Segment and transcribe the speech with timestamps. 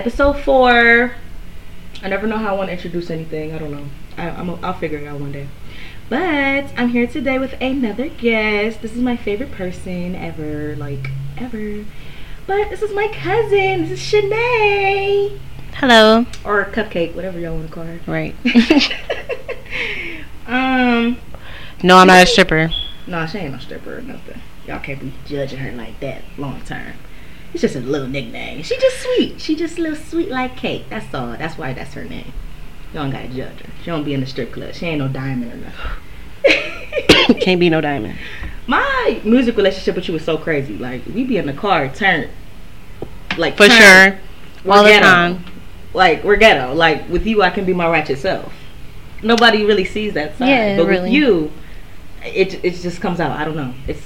[0.00, 1.12] Episode four.
[2.02, 3.52] I never know how I want to introduce anything.
[3.52, 3.84] I don't know.
[4.16, 5.46] I, I'm a, I'll figure it out one day.
[6.08, 8.80] But I'm here today with another guest.
[8.80, 10.74] This is my favorite person ever.
[10.76, 11.84] Like, ever.
[12.46, 13.88] But this is my cousin.
[13.88, 15.38] This is Shanae.
[15.74, 16.24] Hello.
[16.46, 18.00] Or Cupcake, whatever y'all want to call her.
[18.06, 18.34] Right.
[20.46, 21.18] um,
[21.82, 22.70] no, I'm not a stripper.
[23.06, 24.40] no, she ain't no stripper or nothing.
[24.66, 26.94] Y'all can't be judging her like that long term.
[27.52, 28.62] It's just a little nickname.
[28.62, 29.40] She just sweet.
[29.40, 30.84] She just a little sweet like cake.
[30.88, 31.32] That's all.
[31.36, 32.32] That's why that's her name.
[32.92, 33.70] You don't gotta judge her.
[33.82, 34.74] She don't be in the strip club.
[34.74, 37.36] She ain't no diamond or nothing.
[37.40, 38.16] Can't be no diamond.
[38.66, 40.76] My music relationship with you was so crazy.
[40.76, 42.28] Like we be in the car, turn,
[43.36, 44.12] like For turn.
[44.12, 44.18] sure.
[44.64, 45.06] We're All the ghetto.
[45.06, 45.44] time.
[45.94, 46.74] Like we're ghetto.
[46.74, 48.52] Like with you, I can be my ratchet self.
[49.22, 50.48] Nobody really sees that side.
[50.48, 51.02] Yeah, but really.
[51.04, 51.52] with you,
[52.24, 53.32] it it just comes out.
[53.32, 53.74] I don't know.
[53.88, 54.02] It's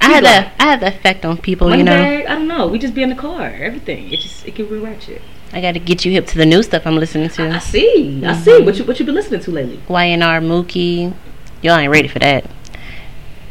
[0.00, 1.92] I had a I had the effect on people, Money you know.
[1.92, 2.66] bag, I don't know.
[2.68, 3.46] We just be in the car.
[3.46, 4.12] Everything.
[4.12, 5.20] It just it can be ratchet.
[5.52, 8.22] I got to get you hip to the new stuff I'm listening I, I see.
[8.24, 8.44] I Mhm.
[8.44, 8.62] see.
[8.62, 9.80] What you what you been listening to lately?
[9.88, 11.14] YNR Mookie.
[11.62, 12.44] Y'all ain't ready for that.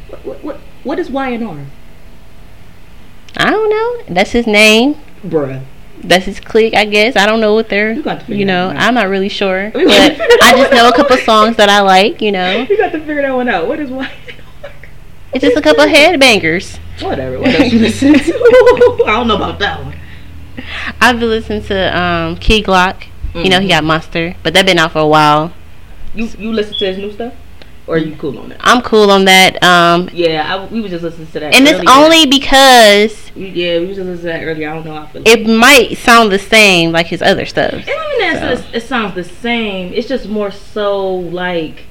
[0.10, 1.58] What what what, what is Y and R?
[3.38, 4.14] I don't know.
[4.16, 4.96] That's his name.
[5.26, 5.64] Bruh.
[6.04, 7.16] That's his clique, I guess.
[7.16, 7.92] I don't know what they're.
[7.92, 8.82] You got to figure You know, that.
[8.84, 12.22] I'm not really sure, but I just know a couple songs that I like.
[12.22, 13.68] You know, You got to figure that one out.
[13.68, 14.10] What is Y?
[15.34, 16.78] It's just a couple of headbangers.
[17.02, 17.40] Whatever.
[17.40, 18.34] What else you listen to?
[19.06, 19.96] I don't know about that one.
[21.00, 23.06] I've been listening to um, Key Glock.
[23.36, 23.70] You know, he Mhm.
[23.70, 25.54] got Monster, but that been out for a while.
[26.16, 27.34] You you listen to his new stuff,
[27.86, 28.58] or are you cool on that?
[28.62, 29.62] I'm cool on that.
[29.64, 31.54] Um, Yeah, I, we were just listening to that.
[31.54, 34.72] and it's only because yeah, we was just listening to that earlier.
[34.72, 35.22] I don't know how I feel.
[35.28, 37.74] it might sound the same like his other stuff.
[37.74, 38.18] And I
[38.50, 38.64] mean, So.
[38.74, 39.94] it sounds the same.
[39.94, 41.84] It's just more so like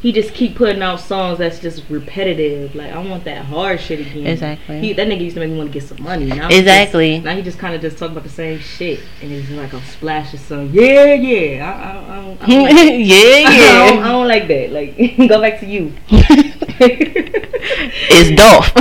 [0.00, 2.74] he just keep putting out songs that's just repetitive.
[2.74, 4.26] Like I want that hard shit again.
[4.26, 4.80] Exactly.
[4.80, 6.26] He, that nigga used to make me want to get some money.
[6.26, 7.16] Now he Exactly.
[7.16, 9.72] Just, now he just kind of just talk about the same shit, and it's like
[9.72, 10.70] a splash of some.
[10.72, 11.64] Yeah, yeah.
[11.64, 12.74] I, I, I, don't, I, don't like,
[13.08, 14.70] yeah, I, don't, I don't like that.
[14.70, 14.96] Like
[15.28, 15.92] go back to you.
[18.10, 18.74] it's Dolph.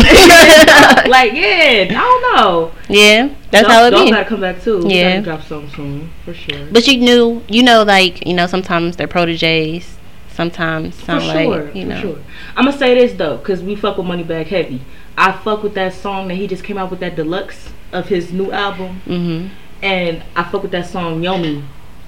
[1.09, 2.71] like yeah, I don't know.
[2.89, 4.11] yeah, that's Dolph- how it Dolph be.
[4.11, 4.83] gotta come back too.
[4.85, 5.21] Yeah.
[5.21, 6.67] drop something soon for sure.
[6.71, 9.96] But you knew, you know, like you know, sometimes they're proteges.
[10.37, 12.01] Sometimes sound for sure, like you for know.
[12.01, 12.17] sure.
[12.55, 14.81] I'm gonna say this though, cause we fuck with Moneybag heavy.
[15.17, 18.31] I fuck with that song that he just came out with that deluxe of his
[18.31, 19.49] new album, Mhm.
[19.81, 21.63] and I fuck with that song Yomi.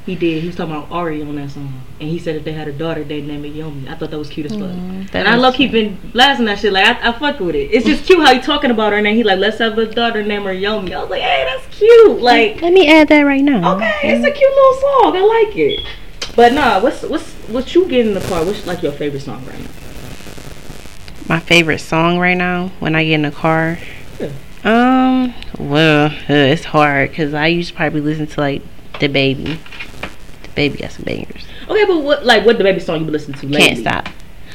[0.05, 0.41] He did.
[0.41, 2.71] He was talking about Ari on that song, and he said if they had a
[2.71, 3.89] daughter, they'd name it Yomi.
[3.89, 4.61] I thought that was cute as fuck.
[4.69, 6.71] Mm, that and I love keeping blasting that shit.
[6.71, 7.69] Like I, I fuck with it.
[7.71, 9.85] It's just cute how he talking about her, and then he like let's have a
[9.87, 10.93] daughter name her Yomi.
[10.93, 12.21] I was like, hey, that's cute.
[12.21, 13.75] Like Let me add that right now.
[13.75, 15.17] Okay, it's a cute little song.
[15.17, 15.79] I like it.
[16.35, 18.45] But nah, what's what's what you get in the car?
[18.45, 19.69] What's like your favorite song right now?
[21.27, 23.77] My favorite song right now when I get in the car.
[24.19, 24.31] Yeah.
[24.63, 28.61] Um, well, uh, it's hard because I used to probably listen to like
[28.99, 29.59] the baby.
[30.43, 31.45] The baby got some bangers.
[31.69, 33.67] Okay, but what like what the baby song you been listening to lately?
[33.67, 34.09] Can't stop.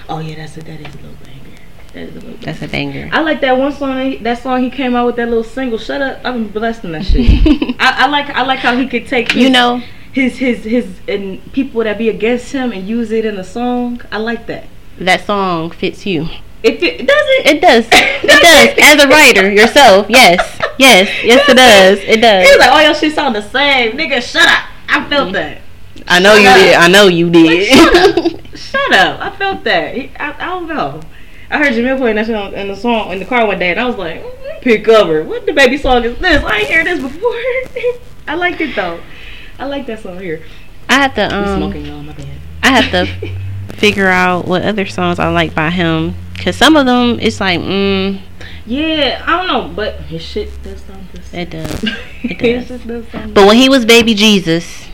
[0.08, 1.60] Oh yeah, that's a that is a little banger.
[1.92, 2.36] That is a little.
[2.38, 3.08] That's a banger.
[3.12, 4.22] I like that one song.
[4.22, 5.78] that song he came out with that little single.
[5.78, 6.24] Shut up!
[6.24, 7.26] I've been blasting that shit.
[7.80, 9.82] I, I like I like how he could take his, you know,
[10.14, 14.00] his his his and people that be against him and use it in a song.
[14.10, 14.66] I like that.
[14.98, 16.28] that song fits you.
[16.62, 17.46] It, it does it.
[17.56, 17.86] It does.
[18.26, 18.84] It does.
[18.98, 20.40] As a writer yourself, yes,
[20.78, 21.98] yes, yes, it does.
[21.98, 22.44] It does.
[22.48, 24.22] He was like, "Oh, your shit sound the same, nigga.
[24.22, 25.60] Shut up." I felt that.
[26.08, 26.74] I know you Shut did.
[26.74, 28.34] I know you Like, shut did.
[28.34, 28.40] up.
[28.56, 29.20] Shut up.
[29.20, 29.94] I felt that.
[29.94, 31.00] He- I, I don't know.
[31.50, 33.70] I heard Jamil playing that shit on, in the song in the car one day,
[33.72, 35.22] and I was like, mm, "Pick cover.
[35.22, 36.42] What the baby song is this?
[36.42, 37.30] I ain't heard this before."
[38.26, 39.00] I liked it though.
[39.58, 40.42] I like that song here.
[40.88, 41.58] I have to um.
[41.58, 42.02] smoking y'all.
[42.02, 42.26] My bad.
[42.62, 43.28] I have to
[43.76, 46.14] figure out what other songs I like by him.
[46.42, 48.20] Cause some of them, it's like, mm,
[48.66, 51.40] yeah, I don't know, but his shit does sound the same.
[51.40, 51.84] it does.
[52.24, 52.80] It His does.
[52.80, 53.34] shit does sound.
[53.34, 54.86] But when he was baby Jesus,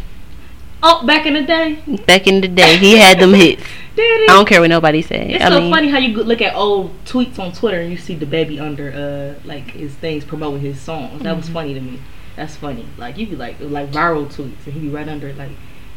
[0.82, 3.62] oh, back in the day, back in the day, he had them hits.
[3.98, 5.30] I don't care what nobody say.
[5.34, 7.96] It's I so mean, funny how you look at old tweets on Twitter and you
[7.98, 11.22] see the baby under uh like his things promoting his songs.
[11.22, 11.54] That was Mm-hmm.
[11.54, 11.98] funny to me.
[12.40, 12.86] That's funny.
[12.96, 15.50] Like you be like like viral tweets and he be right under it, like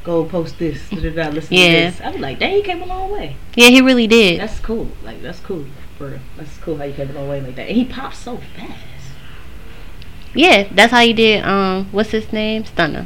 [0.03, 1.67] go post this, da, da, da, listen Yeah.
[1.67, 2.01] to this.
[2.01, 3.37] I be like, dang, he came a long way.
[3.55, 4.41] Yeah, he really did.
[4.41, 4.89] That's cool.
[5.05, 5.63] Like that's cool.
[5.97, 6.19] For.
[6.35, 7.69] That's cool how you came a long way like that.
[7.69, 8.77] And he popped so fast.
[10.35, 11.45] yeah, that's how he did.
[11.45, 12.65] Um, what's his name?
[12.65, 13.05] Stunner.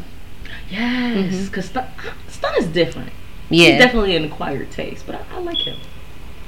[0.72, 1.54] Yes, Mhm.
[1.54, 1.86] cause Stun,
[2.28, 3.12] Stun is different.
[3.52, 3.74] Yeah.
[3.74, 5.78] He's definitely an acquired taste, but I, I like him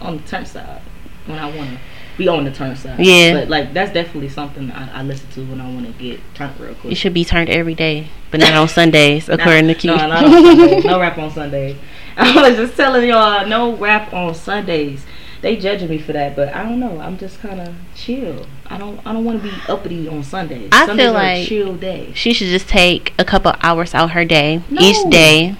[0.01, 0.81] on the turn side
[1.27, 1.77] when I want to
[2.19, 3.00] be on the turnstile.
[3.01, 3.33] Yeah.
[3.33, 6.60] But like that's definitely something I, I listen to when I want to get turned
[6.60, 6.92] real quick.
[6.94, 9.89] it should be turned every day, but not on Sundays, according to Q.
[9.92, 10.86] No, not on Sundays.
[10.86, 11.77] No rap on Sundays.
[12.18, 15.06] I was just telling y'all, no rap on Sundays.
[15.42, 17.00] they judging me for that, but I don't know.
[17.00, 18.45] I'm just kind of chill.
[18.68, 20.69] I don't I don't want to be uppity on Sundays.
[20.72, 22.12] I Sundays feel like- chill day.
[22.13, 24.81] She should just take a couple hours out her day No.
[24.81, 25.56] each day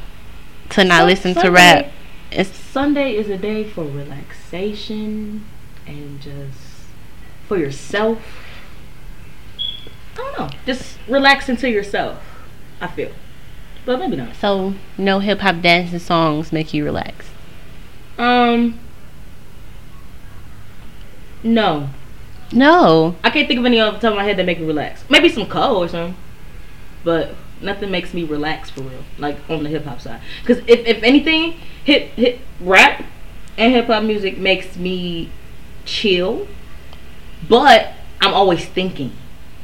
[0.72, 1.92] to not Sun- listen to rap.
[2.32, 5.44] It's Sunday is a day for relaxation
[5.90, 6.58] and just
[7.48, 8.20] for yourself.
[10.14, 10.50] I don't know.
[10.66, 12.22] Just relaxing to yourself.
[12.82, 13.12] I feel,
[13.86, 14.36] but maybe not.
[14.36, 17.30] so no hip hop dancing songs make you relax.
[18.18, 18.80] Um.
[21.42, 21.90] No,
[22.52, 23.16] No.
[23.24, 25.06] I can't think of any off the top of my head that make me relax.
[25.10, 26.18] Maybe some Cole or something,
[27.06, 29.04] but nothing makes me relax for real.
[29.18, 31.54] Like on the hip hop side, because if if anything,
[31.84, 33.06] hip hip rap
[33.58, 35.32] and hip hop music makes me
[35.90, 36.48] chill,
[37.48, 39.12] but I'm always thinking.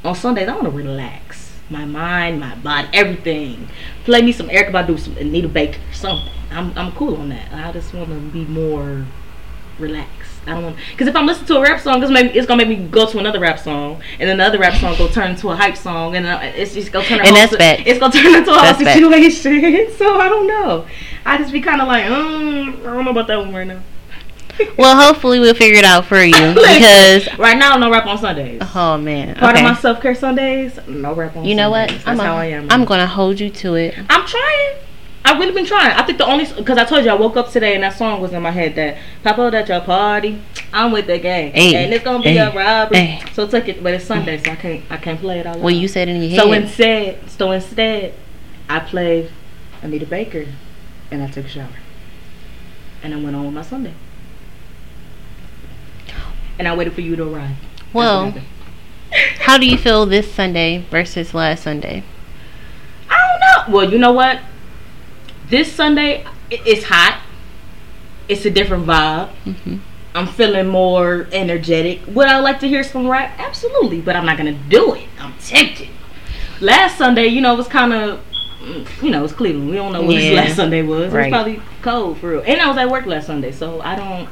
[0.04, 3.68] On Sundays, I want to relax my mind, my body, everything.
[4.04, 6.32] Play me some Erykah Badu, some Anita Baker, something.
[6.52, 7.52] I'm I'm cool on that.
[7.52, 9.06] I just want to be more
[9.80, 10.32] relaxed.
[10.48, 12.66] I don't want because if I'm listening to a rap song, it's, make, it's gonna
[12.66, 15.32] make me go to another rap song, and then the other rap song go turn
[15.32, 17.26] into a hype song, and uh, it's just gonna turn.
[17.26, 17.88] And that's si- bad.
[17.88, 19.92] It's gonna turn into a whole That's situation.
[19.98, 20.86] so I don't know.
[21.26, 23.82] I just be kind of like, mm, I don't know about that one right now.
[24.78, 28.62] Well, hopefully we'll figure it out for you because right now, no rap on Sundays.
[28.76, 29.66] oh man, Part okay.
[29.66, 31.34] of my self care Sundays, no rap on.
[31.36, 31.50] Sundays.
[31.50, 31.90] You know what?
[31.90, 32.08] Sundays.
[32.08, 32.68] I'm That's a- how I am.
[32.72, 33.96] I'm gonna hold you to it.
[34.10, 34.76] I'm trying.
[35.28, 35.92] I've really been trying.
[35.98, 38.22] I think the only because I told you I woke up today and that song
[38.22, 40.40] was in my head that Papa at your party.
[40.72, 43.00] I'm with the gang Hey, and it's gonna be hey, a robbery.
[43.00, 43.32] hey.
[43.34, 45.58] So take it, but it's Sunday, so I can't I can't play it all.
[45.60, 46.40] Well, you said in your head.
[46.42, 48.14] So instead, so instead,
[48.70, 49.32] I played
[49.82, 50.46] Anita Baker,
[51.12, 51.70] and I took a shower,
[53.02, 53.94] and I went on with my Sunday,
[56.60, 57.56] and I waited for you to arrive.
[57.94, 58.34] Well,
[59.40, 62.04] how do you feel this Sunday versus last Sunday?
[63.10, 63.78] I don't know.
[63.78, 64.40] Well, you know what?
[65.50, 67.22] This Sunday, it's hot.
[68.28, 69.30] It's a different vibe.
[69.44, 69.78] hmm
[70.16, 72.00] I'm feeling more energetic.
[72.08, 73.38] Would I like to hear some rap?
[73.38, 75.10] Absolutely, but I'm not gonna do it.
[75.20, 75.90] I'm tempted.
[76.62, 78.22] Last Sunday, you know, it was kind of,
[79.04, 79.70] you know, it was Cleveland.
[79.70, 80.38] We don't know what this Yeah.
[80.42, 81.14] last Sunday was.
[81.14, 82.44] It was probably cold for real.
[82.48, 84.30] And I was at work last Sunday, so I don't.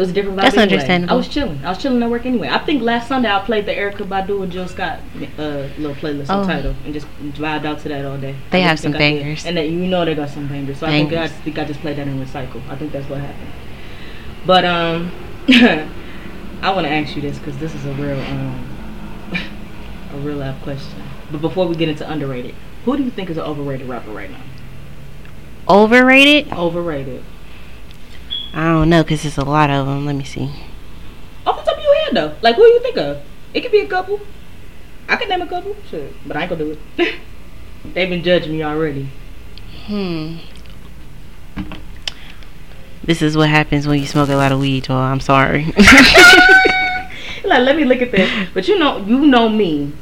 [0.00, 0.42] It was a different vibe.
[0.44, 0.72] That's anyway.
[0.72, 1.12] understandable.
[1.12, 1.62] I was chilling.
[1.62, 2.48] I was chilling at work anyway.
[2.48, 4.98] I think last Sunday I played the Erykah Badu and Jill Scott
[5.38, 6.40] uh, little playlist Oh.
[6.40, 8.34] and Tidal and just vibed out to that all day.
[8.50, 9.44] They I have some bangers.
[9.44, 10.78] and then you know they got some bangers.
[10.78, 11.32] So I think I Bangers.
[11.42, 12.62] think I just played that in recycle.
[12.70, 13.52] I think that's what happened.
[14.46, 15.12] But um,
[16.62, 18.78] I want to ask you this because this is a real um,
[20.14, 21.02] a real life question.
[21.30, 22.54] But before we get into underrated,
[22.86, 24.40] who do you think is an overrated rapper right now?
[25.68, 26.50] Overrated?
[26.54, 27.22] Overrated.
[28.52, 30.06] I don't know because there's a lot of them.
[30.06, 30.50] Let me see.
[31.46, 33.22] Off the top of your head though, like who do you think of?
[33.54, 34.20] It could be a couple.
[35.08, 37.14] I could name a couple, sure, but I ain't gonna do it.
[37.94, 39.08] They've been judging me already.
[39.86, 40.36] Hmm.
[43.02, 44.98] This is what happens when you smoke a lot of weed, y'all.
[44.98, 45.64] I'm sorry.
[47.44, 48.48] like, let me look at this.
[48.54, 49.92] But you know, you know me.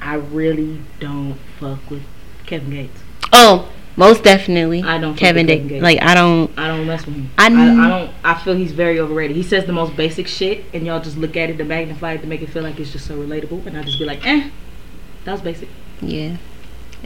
[0.00, 2.02] I really don't fuck with
[2.46, 3.00] Kevin Gates.
[3.32, 4.82] oh, most definitely.
[4.82, 5.68] I don't Kevin Dick.
[5.68, 5.82] Gates.
[5.82, 6.50] Like I don't.
[6.58, 7.30] I don't mess with him.
[7.38, 8.10] I I, I don't.
[8.24, 9.36] I feel he's very overrated.
[9.36, 12.22] He says the most basic shit, and y'all just look at it to magnify it
[12.22, 13.66] to make it feel like it's just so relatable.
[13.66, 14.50] And I just be like, eh,
[15.24, 15.68] that was basic.
[16.00, 16.36] Yeah.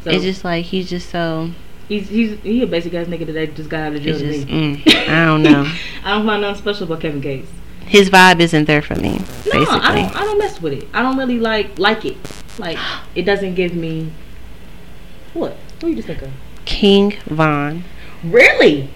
[0.03, 1.51] So it's just like he's just so.
[1.89, 4.19] he's he's he a basic ass nigga that just got out of jail.
[4.19, 4.49] Just.
[4.49, 4.83] me.
[4.89, 5.71] Mm, I don't know.
[6.05, 7.51] I don't find nothing special about Kevin Gates.
[7.81, 9.13] His vibe isn't there for me.
[9.13, 9.81] No, Basically.
[9.81, 10.17] I don't.
[10.17, 10.89] I don't mess with it.
[10.95, 12.17] I don't really like like it.
[12.59, 12.79] Like
[13.15, 14.11] it doesn't give me.
[15.35, 15.57] What?
[15.81, 16.31] What you just think of?
[16.69, 17.83] King Von.
[18.23, 18.91] Really?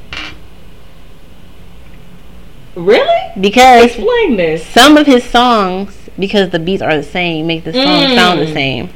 [2.77, 3.33] Really?
[3.41, 4.65] Because Explain this.
[4.67, 8.15] some of his songs, because the beats are the same, make the song Mm.
[8.15, 8.91] sound the same.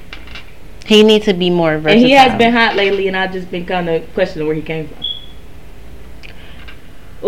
[0.85, 1.93] He needs to be more versatile.
[2.03, 4.63] And he has been hot lately, and I've just been kind of questioning where he
[4.63, 5.05] came from.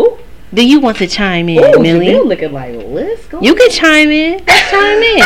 [0.01, 0.17] Ooh,
[0.53, 2.11] Do you want to chime in, ooh, Millie?
[2.11, 3.41] You looking like let's go.
[3.41, 4.39] You can chime in.
[4.45, 5.23] chime in.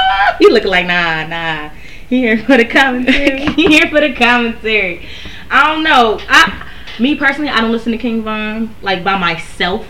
[0.40, 1.70] you looking like nah, nah.
[2.08, 3.40] He here for the commentary.
[3.56, 5.06] he here for the commentary.
[5.52, 6.18] I don't know.
[6.28, 6.66] I,
[6.98, 9.86] me personally, I don't listen to King Von like by myself.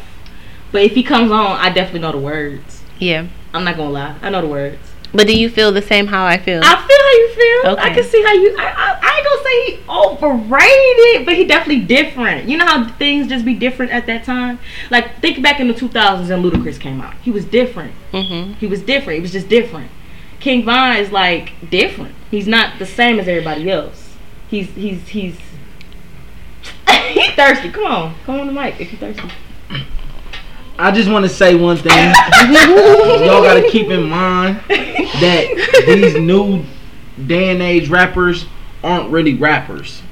[0.73, 2.83] But if he comes on, I definitely know the words.
[2.99, 3.28] Yeah.
[3.54, 4.78] I'm not gonna lie, I know the words.
[5.14, 6.61] But do you feel the same how I feel?
[6.64, 7.73] I feel how you feel.
[7.73, 7.83] Okay.
[7.83, 8.57] I can see how you.
[8.59, 12.49] I, I, I ain't gonna say he overrated, but he definitely different.
[12.49, 14.59] You know how things just be different at that time.
[14.90, 17.14] Like think back in the 2000s and Ludacris came out.
[17.23, 17.95] He was different.
[18.12, 18.54] mm-hmm.
[18.54, 19.16] He was different.
[19.16, 19.90] He was just different.
[20.40, 22.14] King Von is like different.
[22.31, 24.14] He's not the same as everybody else.
[24.49, 25.37] He's he's he's
[27.12, 27.71] he's thirsty.
[27.71, 29.31] Come on, come on the mic if you're thirsty.
[30.79, 31.93] I just want to say one thing.
[33.25, 36.65] Y'all got to keep in mind that these new
[37.27, 38.47] day and age rappers
[38.83, 40.03] aren't really rappers.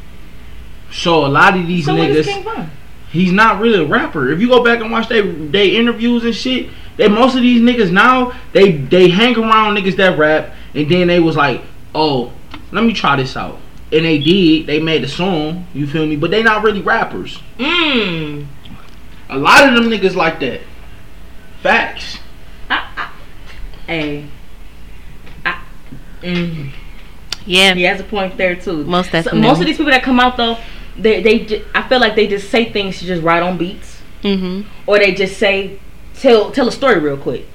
[0.93, 2.71] So a lot of these So niggas,
[3.11, 4.31] he's not really a rapper.
[4.31, 7.61] If you go back and watch they they interviews and shit, they most of these
[7.61, 11.63] niggas now they they hang around niggas that rap, and then they was like,
[11.95, 12.33] oh,
[12.73, 13.59] let me try this out,
[13.93, 14.67] and they did.
[14.67, 15.67] They made a song.
[15.75, 16.17] You feel me?
[16.17, 17.39] But they not really rappers.
[17.59, 18.47] Mmm.
[19.29, 20.61] A lot of them niggas like that.
[21.63, 22.19] Facts.
[23.87, 24.27] Hey.
[25.45, 25.61] I,
[26.23, 26.71] mm.
[27.47, 27.75] Yeah.
[27.75, 28.85] He has a point there too.
[28.85, 29.41] Most So definitely.
[29.43, 30.57] most of these people that come out though,
[30.97, 34.01] they they ju- I feel like they just say things to just write on beats,
[34.23, 34.69] Mm-hmm.
[34.87, 35.79] or they just say
[36.15, 37.47] tell tell a story real quick.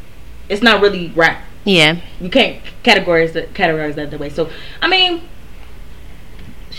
[0.50, 1.42] It's not really rap.
[1.63, 2.00] Yeah.
[2.20, 4.30] You can't categorize that categorize that the way.
[4.30, 4.50] So
[4.82, 5.22] I mean,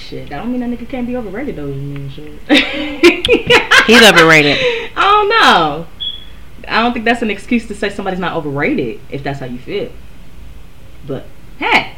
[0.07, 0.29] shit.
[0.31, 1.67] That don't mean that nigga can't be overrated though.
[1.67, 2.33] You mean shit.
[3.87, 4.59] He's overrated.
[4.97, 5.87] I don't know.
[6.69, 9.59] I don't think that's an excuse to say somebody's not overrated if that's how you
[9.59, 9.91] feel.
[11.07, 11.27] But
[11.59, 11.95] hey,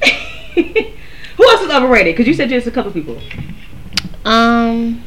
[1.36, 2.14] who else is overrated?
[2.14, 3.18] Because you said just a couple people.
[4.24, 5.04] Um.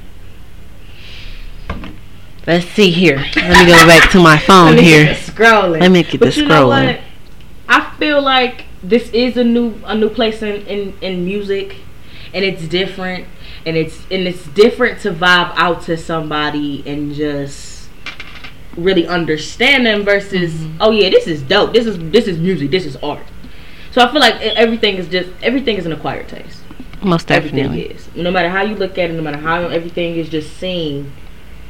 [2.47, 3.17] Let's see here.
[3.35, 5.13] Let me go back to my phone Let me here.
[5.13, 5.79] scrolling.
[5.79, 6.95] Let me get but the you know scrolling.
[6.97, 7.01] what?
[7.69, 11.75] I feel like this is a new a new place in, in, in music,
[12.33, 13.25] and it's different,
[13.65, 17.89] and it's and it's different to vibe out to somebody and just
[18.77, 20.77] really understand them versus Mm-hmm.
[20.79, 23.25] oh yeah this is dope this is this is music this is art.
[23.91, 26.59] So I feel like everything is just everything is an acquired taste.
[27.03, 27.95] Most Everything definitely.
[27.95, 28.07] is.
[28.15, 31.11] No matter how you look at it, no matter how everything is just seen,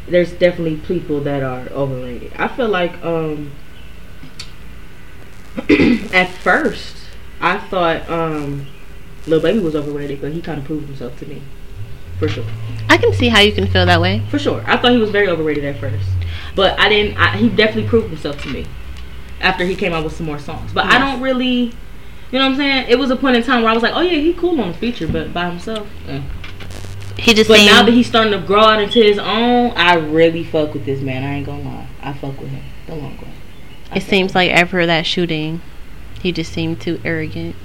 [0.08, 2.34] there's definitely people that are overrated.
[2.38, 3.52] I feel like um
[6.14, 6.98] at first
[7.40, 8.68] I thought um
[9.28, 11.42] Lil Baby was overrated, but he kind of proved himself to me.
[12.20, 12.46] For sure.
[12.90, 14.24] I can see how you can feel that way.
[14.30, 14.64] For sure.
[14.68, 16.08] I thought he was very overrated at first.
[16.56, 18.68] But I didn't I, he definitely proved himself to me
[19.40, 20.72] after he came out with some more songs.
[20.74, 21.74] But I don't really
[22.32, 22.86] you know what I'm saying?
[22.90, 24.72] It was a point in time where I was like, "Oh yeah, he cool on
[24.72, 26.22] the feature, but by himself." eh.
[27.18, 30.44] He just But now that he's starting to grow out into his own, I really
[30.44, 31.24] fuck with this man.
[31.24, 31.88] I ain't gonna lie.
[32.02, 33.20] I fuck with him the long.
[33.92, 35.62] I it seems like after that shooting,
[36.22, 37.56] he just seemed too arrogant.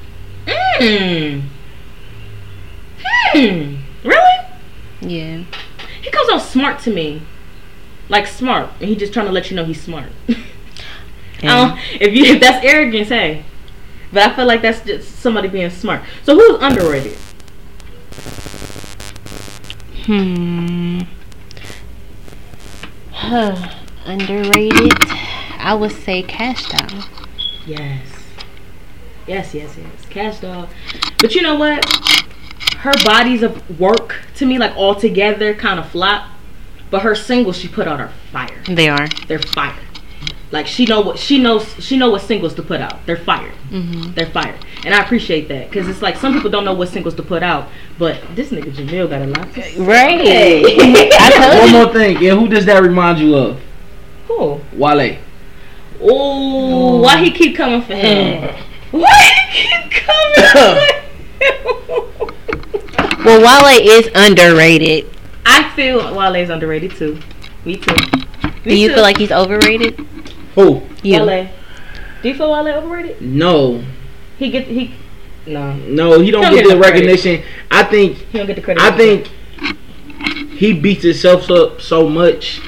[0.47, 1.41] Hmm.
[3.33, 3.77] Hmm.
[4.05, 4.39] Really?
[5.01, 5.45] Yeah.
[6.03, 7.23] He comes off smart to me.
[8.09, 8.71] Like smart.
[8.81, 10.11] And he just trying to let you know he's smart.
[11.43, 13.45] Um, if you if that's arrogance, hey.
[14.13, 16.03] But I feel like that's just somebody being smart.
[16.23, 17.17] So who's underrated?
[20.05, 21.01] Hmm.
[23.13, 23.73] Huh.
[24.07, 24.93] Underrated.
[25.59, 27.05] I would say Kash Doll.
[27.67, 28.07] Yes.
[29.27, 30.06] Yes, yes, yes.
[30.17, 30.67] Kash Doll.
[31.19, 31.85] But you know what?
[32.79, 36.31] Her bodies of work to me, like all together, kind of flop.
[36.91, 38.63] But her singles she put out are fire.
[38.67, 39.09] They are.
[39.29, 39.77] They're fire.
[40.53, 41.69] Like she know what she knows.
[41.85, 43.05] She know what singles to put out.
[43.05, 43.53] They're fire.
[43.69, 44.15] Mm-hmm.
[44.15, 44.59] They're fire.
[44.87, 47.43] And I appreciate that because it's like some people don't know what singles to put
[47.43, 47.69] out.
[47.99, 49.79] But this nigga Jamil got a lot to say.
[49.79, 50.21] Right.
[51.21, 53.61] I One more thing, and who does that remind you of?
[54.29, 54.61] Who?
[54.73, 55.19] Wale.
[56.01, 58.65] Oh, why he keep coming for him?
[58.99, 60.93] Why he keep coming for?
[63.25, 65.07] Well, Wale is underrated.
[65.45, 67.19] I feel Wale is underrated too.
[67.65, 67.95] Me too.
[67.95, 68.95] Me Do you too.
[68.95, 69.99] feel like he's overrated?
[70.55, 70.83] Who?
[71.03, 71.25] You.
[71.25, 71.49] Wale?
[72.23, 73.21] Do you feel Wale overrated?
[73.21, 73.83] No,
[74.39, 74.95] He get he.
[75.47, 76.95] No, no, he don't Don't get get the the credit.
[77.07, 77.43] recognition.
[77.71, 78.83] I think, he don't get the credit.
[78.83, 79.29] I think
[80.59, 82.61] he beats himself up so much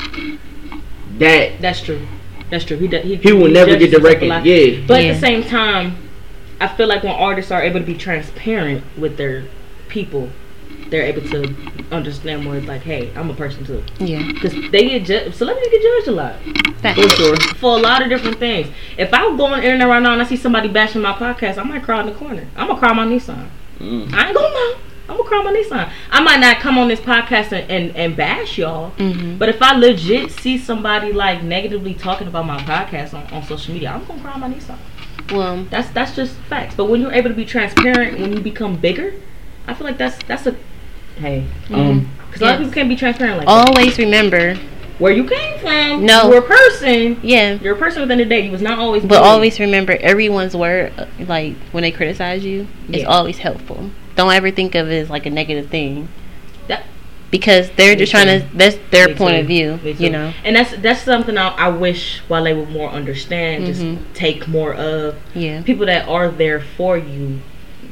[1.19, 2.07] that that's true.
[2.51, 2.77] That's true.
[2.79, 4.47] He do- he, he will never get the himself record.
[4.47, 5.11] Yeah, But Yeah.
[5.11, 5.97] at the same time,
[6.61, 9.45] I feel like when artists are able to be transparent with their
[9.89, 10.29] people,
[10.91, 11.55] they're able to
[11.93, 12.59] understand more.
[12.61, 14.27] Like, hey, I'm a person too, Yeah.
[14.33, 16.35] because they get ju- celebrities get judged a lot.
[16.83, 17.01] Facts.
[17.01, 17.37] for sure.
[17.57, 18.69] for a lot of different things.
[18.97, 21.59] If I go on the internet right now and I see somebody bashing my podcast,
[21.59, 22.47] I might cry in the corner.
[22.57, 23.49] I'm gonna cry my Nissan.
[23.81, 24.13] Mm.
[24.13, 24.77] I ain't gonna lie.
[25.09, 25.91] I'm gonna cry my Nissan.
[26.11, 29.39] I might not come on this podcast and, and, and bash y'all, Mm-hmm.
[29.39, 33.73] but if I legit see somebody like negatively talking about my podcast on, on social
[33.75, 34.77] media, I'm gonna cry my Nissan.
[35.31, 36.75] Well, That's that's just facts.
[36.75, 39.13] But when you're able to be transparent, when you become bigger,
[39.67, 40.57] I feel like that's that's a
[41.17, 41.47] hey.
[41.71, 43.53] Um, Because a lot of people can't be transparent like that.
[43.69, 44.57] always remember.
[44.99, 46.25] Where you came from, No.
[46.25, 47.21] you were a person.
[47.23, 47.53] Yeah.
[47.63, 48.41] You're a person within the day.
[48.41, 49.05] You was not always.
[49.05, 53.07] But always remember everyone's word, like when they criticize you, is Yeah.
[53.07, 53.91] always helpful.
[54.17, 56.09] Don't ever think of it as like a negative thing.
[57.31, 58.57] Because they're just trying to.
[58.57, 59.79] That's their point of view.
[59.85, 60.33] You know.
[60.45, 63.67] and that's that's something I, I wish Wale would more understand, Mhm.
[63.67, 65.61] just take more of Yeah.
[65.63, 67.41] people that are there for you.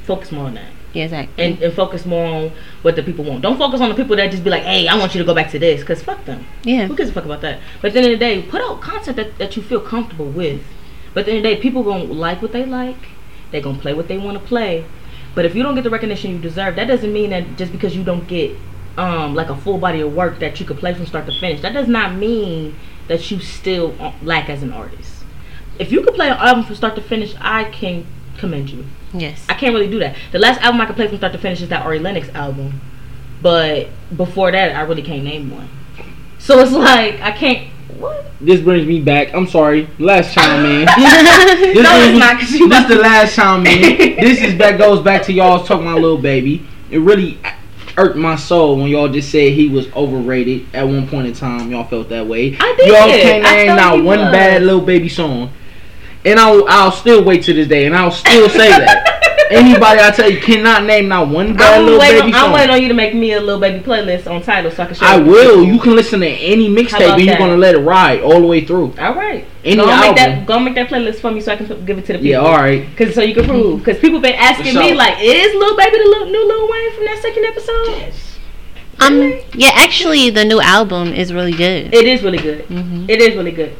[0.05, 1.05] Focus more on that, Yeah.
[1.05, 1.45] Exactly.
[1.45, 2.53] and, and focus more on
[2.83, 3.43] what the people want.
[3.43, 5.35] Don't focus on the people that just be like, "Hey, I want you to go
[5.35, 6.47] back to this," because fuck them.
[6.65, 6.87] yeah.
[6.87, 7.59] Who gives a fuck about that?
[7.83, 10.27] But at the end of the day, put out content that, that you feel comfortable
[10.31, 10.61] with.
[11.13, 13.09] But at the end of the day, people gonna like what they like.
[13.51, 14.85] They gonna play what they want to play.
[15.35, 17.95] But if you don't get the recognition you deserve, that doesn't mean that just because
[17.95, 18.53] you don't get
[18.99, 21.61] um like a full body of work that you could play from start to finish,
[21.63, 22.75] that does not mean
[23.09, 25.25] that you still lack as an artist.
[25.79, 28.07] If you could play an album from start to finish, I can
[28.39, 28.85] commend you.
[29.13, 29.45] Yes.
[29.49, 30.17] I can't really do that.
[30.33, 32.81] The last album I could play from start to finish is that Ari Lennox album,
[33.43, 35.69] but before that, I really can't name one.
[36.39, 37.69] So it's like I can't.
[37.99, 38.27] What?
[38.41, 39.33] This brings me back.
[39.33, 39.89] I'm sorry.
[39.99, 40.87] Last time, man.
[40.87, 43.81] This No, it's me- not, 'cause you this the last time, man.
[44.21, 46.67] this is back goes back to y'all talking about Lil Baby.
[46.91, 47.39] It really
[47.99, 50.67] irked my soul when y'all just said he was overrated.
[50.75, 52.57] At one point in time, y'all felt that way.
[52.59, 52.89] I did.
[52.89, 54.33] Y'all can't name not one was.
[54.33, 55.51] bad Lil Baby song,
[56.25, 59.13] and I'll I'll still wait to this day, and I'll still say that.
[59.51, 62.71] Anybody I tell you cannot name not one bad I'm little waiting, baby I'm waiting
[62.71, 65.07] on you to make me a Lil Baby playlist on Tidal so I can show
[65.07, 65.25] I you.
[65.25, 65.65] will.
[65.65, 68.65] You can listen to any mixtape and you're gonna let it ride all the way
[68.65, 68.95] through.
[68.99, 69.45] All right.
[69.65, 70.01] Any go album.
[70.01, 70.47] make that.
[70.47, 72.27] Go make that playlist for me so I can give it to the people.
[72.27, 72.87] Yeah, all right.
[72.97, 73.85] Cause so you can prove.
[73.85, 76.93] Cause people been asking For me like, is Lil Baby the little, new Lil Wayne
[76.95, 77.89] from that second episode?
[77.89, 78.39] Yes.
[79.01, 79.41] Um.
[79.55, 79.71] Yeah.
[79.75, 81.93] Actually, the new album is really good.
[81.95, 82.65] It is really good.
[82.67, 83.77] hmm It is really good.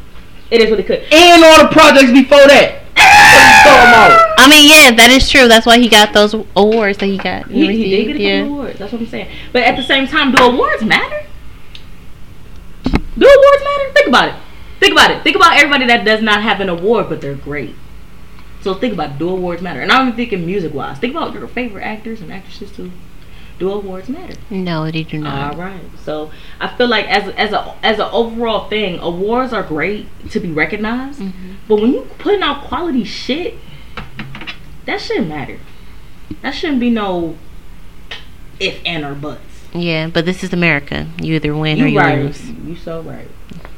[0.51, 1.03] It is really good.
[1.13, 2.83] And all the projects before that.
[2.97, 4.35] Throw 'em out.
[4.39, 5.49] I mean, yeah, that is true.
[5.49, 7.49] That's why he got those awards that he got.
[7.49, 8.43] He, he did get yeah.
[8.45, 8.79] awards.
[8.79, 9.29] That's what I'm saying.
[9.53, 11.27] But at the same time, do awards matter?
[12.85, 13.93] Do awards matter?
[13.93, 14.35] Think about it.
[14.79, 15.23] Think about it.
[15.23, 17.75] Think about everybody that does not have an award, but they're great.
[18.63, 19.19] So think about it.
[19.19, 19.81] Do awards matter?
[19.81, 20.99] And I'm even thinking music wise.
[20.99, 22.93] Think about your favorite actors and actresses too.
[23.59, 24.35] Do awards matter?
[24.51, 25.55] No, they do not.
[25.55, 25.81] All right.
[26.05, 30.41] So I feel like as as a as an overall thing, awards are great to
[30.41, 31.21] be recognized.
[31.21, 31.33] Mhm.
[31.67, 33.55] But when you putting out quality shit,
[34.85, 35.59] that shouldn't matter.
[36.43, 37.37] That shouldn't be no
[38.61, 39.41] if and or buts.
[39.75, 41.07] Yeah, but this is America.
[41.21, 42.19] You either win or You you right.
[42.19, 42.51] lose.
[42.51, 43.29] You so right.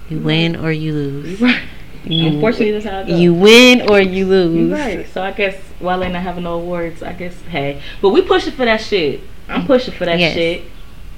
[0.09, 1.41] You win or you You lose.
[1.41, 1.61] right.
[2.05, 3.21] You, Unfortunately, that's how it goes.
[3.21, 4.57] you win or you lose.
[4.57, 5.07] You right.
[5.13, 8.65] So I guess Wale not having no awards, I guess hey, but we pushing for
[8.65, 9.21] that shit.
[9.49, 10.35] I'm pushing for that Yes.
[10.35, 10.63] shit.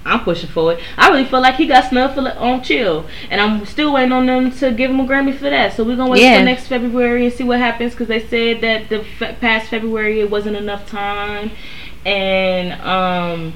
[0.06, 0.80] I'm pushing for it.
[0.96, 4.24] I really feel like he got snubbed for on chill, and I'm still waiting on
[4.26, 5.74] them to give him a Grammy for that.
[5.76, 6.36] So we're gonna wait Yeah.
[6.36, 10.20] till next February and see what happens because they said that the fe- past February
[10.20, 11.50] it wasn't enough time,
[12.06, 13.52] and um.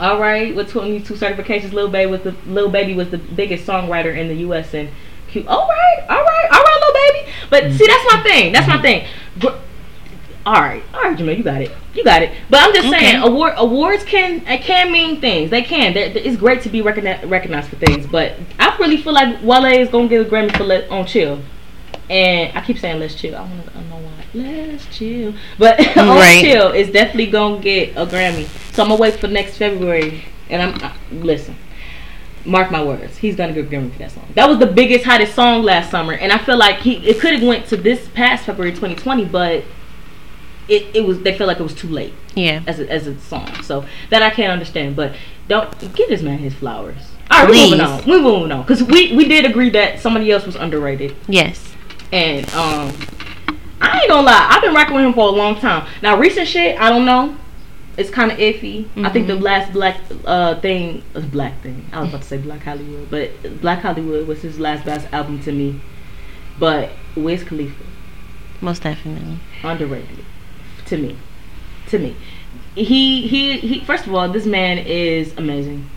[0.00, 4.16] All right, with 22 certifications, Lil Baby was the Lil Baby was the biggest songwriter
[4.18, 4.74] in the U.S.
[4.74, 4.88] and
[5.30, 5.44] Q.
[5.46, 7.32] All right, all right, all right, Lil Baby.
[7.50, 8.52] But see, that's my thing.
[8.52, 9.06] That's my thing.
[9.38, 9.54] Gr-
[10.46, 12.30] All right, all right, Jamel, you got it, you got it.
[12.48, 13.00] But I'm just Okay.
[13.00, 15.50] saying, award awards can can mean things.
[15.50, 15.92] They can.
[15.92, 18.06] They're, it's great to be recogni- recognized for things.
[18.06, 21.40] But I really feel like Wale is gonna get a Grammy for let, on Chill.
[22.08, 23.34] And I keep saying let's chill.
[23.34, 24.12] I want to I don't know why.
[24.34, 25.34] Let's chill.
[25.58, 26.40] But on Right.
[26.40, 28.44] chill is definitely gonna get a Grammy.
[28.72, 30.24] So I'm gonna wait for next February.
[30.48, 31.56] And I'm uh, listen.
[32.44, 33.16] Mark my words.
[33.16, 34.28] He's gonna get a Grammy for that song.
[34.36, 37.32] That was the biggest, hottest song last summer, and I feel like he it could
[37.32, 39.64] have went to this past February 2020, but
[40.68, 42.62] it, it was they felt like it was too late Yeah.
[42.66, 43.50] as a, as a song.
[43.62, 44.96] So that I can't understand.
[44.96, 45.14] But
[45.48, 47.10] don't give this man his flowers.
[47.30, 47.70] All right, we Please.
[47.72, 48.04] moving on.
[48.04, 51.74] We moving on because we we did agree that somebody else was underrated, Yes.
[52.12, 52.92] and um,
[53.80, 55.86] I ain't gonna lie, I've been rocking with him for a long time.
[56.02, 57.36] Now recent shit, I don't know.
[57.96, 58.86] It's kind of iffy.
[59.02, 59.42] I think the Mhm.
[59.42, 61.86] last black uh thing, uh, black thing.
[61.92, 65.40] I was about to say Blacc Hollywood, but Blacc Hollywood was his last best album
[65.44, 65.80] to me.
[66.58, 67.74] But Wiz Khalifa
[68.60, 69.38] Most definitely.
[69.64, 70.25] underrated
[70.86, 71.16] to me.
[71.88, 72.16] To me,
[72.74, 73.84] he he he.
[73.84, 75.88] First of all, this man is amazing.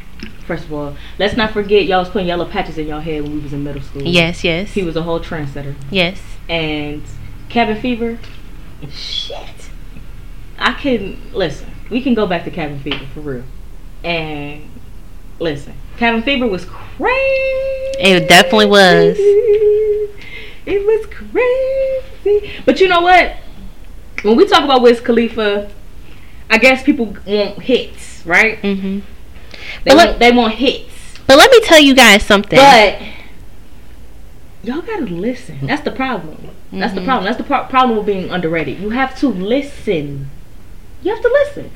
[0.46, 3.34] First of all, let's not forget y'all was putting yellow patches in your head when
[3.34, 4.02] we was in middle school.
[4.02, 4.44] Yes.
[4.44, 4.72] Yes.
[4.72, 5.76] he was a whole trendsetter.
[5.92, 6.22] Yes.
[6.48, 7.04] And
[7.50, 8.20] Cabin Fever,
[8.90, 9.70] shit.
[10.58, 11.72] I can listen.
[11.90, 13.44] We can go back to Cabin Fever for real.
[14.04, 14.70] And
[15.40, 17.16] listen, Cabin Fever was crazy.
[18.00, 19.18] It definitely was.
[20.66, 22.62] It was crazy.
[22.66, 23.36] But you know what?
[24.24, 25.70] When we talk about Wiz Khalifa,
[26.50, 28.62] I guess people want hits, right?
[28.62, 29.02] Mhm.
[29.84, 30.86] They But want, let- they want hits.
[31.28, 32.58] But let me tell you guys something.
[32.58, 33.00] But
[34.64, 35.60] y'all gotta listen.
[35.64, 36.50] That's the problem.
[36.72, 37.06] That's the Mhm.
[37.06, 37.26] problem.
[37.26, 38.80] That's the pro- problem with being underrated.
[38.80, 40.30] You have to listen.
[41.04, 41.72] You have to listen.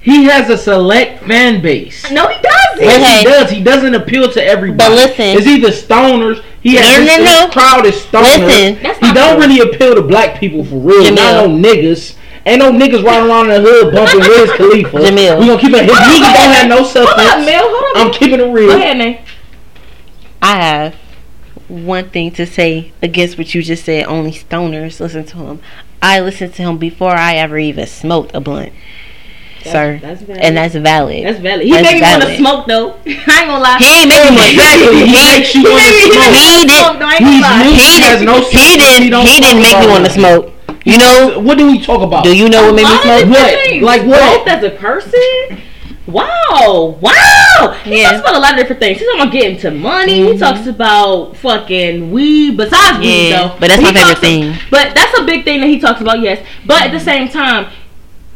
[0.00, 2.10] He has a select fan base.
[2.10, 2.84] No, he doesn't.
[2.84, 3.18] Yes, Okay.
[3.18, 3.50] he does.
[3.50, 4.76] He doesn't appeal to everybody.
[4.76, 5.36] But listen.
[5.38, 6.42] it's either stoners.
[6.64, 7.52] He has No, his, no, no.
[7.52, 8.44] crowd is stoners.
[8.46, 8.76] Listen.
[9.06, 9.46] He don't true.
[9.46, 11.04] really appeal to black people for real.
[11.04, 11.14] Jamil.
[11.14, 12.16] Not no niggas.
[12.46, 14.96] Ain't no niggas riding around in the hood bumping Wiz Khalifa.
[14.98, 15.38] Jamil.
[15.38, 15.84] We gonna keep it.
[15.84, 17.46] His Hold on, niggas don't have no Hold on, substance.
[17.46, 17.62] Mel.
[17.68, 18.06] Hold on.
[18.06, 18.68] I'm keeping it real.
[18.70, 19.20] Go ahead, Nate.
[20.42, 20.94] I have
[21.68, 24.06] one thing to say against what you just said.
[24.06, 25.60] Only stoners listen to him.
[26.02, 28.72] I listened to him before I ever even smoked a blunt,
[29.72, 30.42] sir, That's valid.
[30.42, 31.24] and that's valid.
[31.26, 31.64] That's valid.
[31.66, 32.90] He That's made me want to smoke though.
[33.06, 33.78] I ain't gonna lie.
[33.78, 34.96] He ain't making me Exactly.
[34.96, 36.12] He makes you want to smoke.
[36.12, 37.62] he He made me did- smoke, though, I ain't He's gonna lie.
[37.64, 37.74] new.
[37.74, 38.24] He didn't.
[38.26, 39.26] no he didn't.
[39.26, 40.50] He didn't make me want to smoke.
[40.84, 42.24] You know, What do we talk about?
[42.24, 43.40] do you know what made me A lot of smoke?
[43.40, 43.82] What?
[43.82, 44.44] Like what?
[44.44, 45.62] Growth as a person.
[46.06, 47.74] Wow, wow.
[47.84, 48.10] He Yeah.
[48.10, 48.98] talks about a lot of different things.
[48.98, 50.20] He's talking about getting to money.
[50.20, 50.32] Mhm.
[50.34, 52.58] He talks about fucking weed.
[52.58, 54.54] Besides weed, though, but that's he my favorite thing.
[54.70, 56.20] But that's a big thing that he talks about.
[56.20, 57.66] Yes, but at the same time,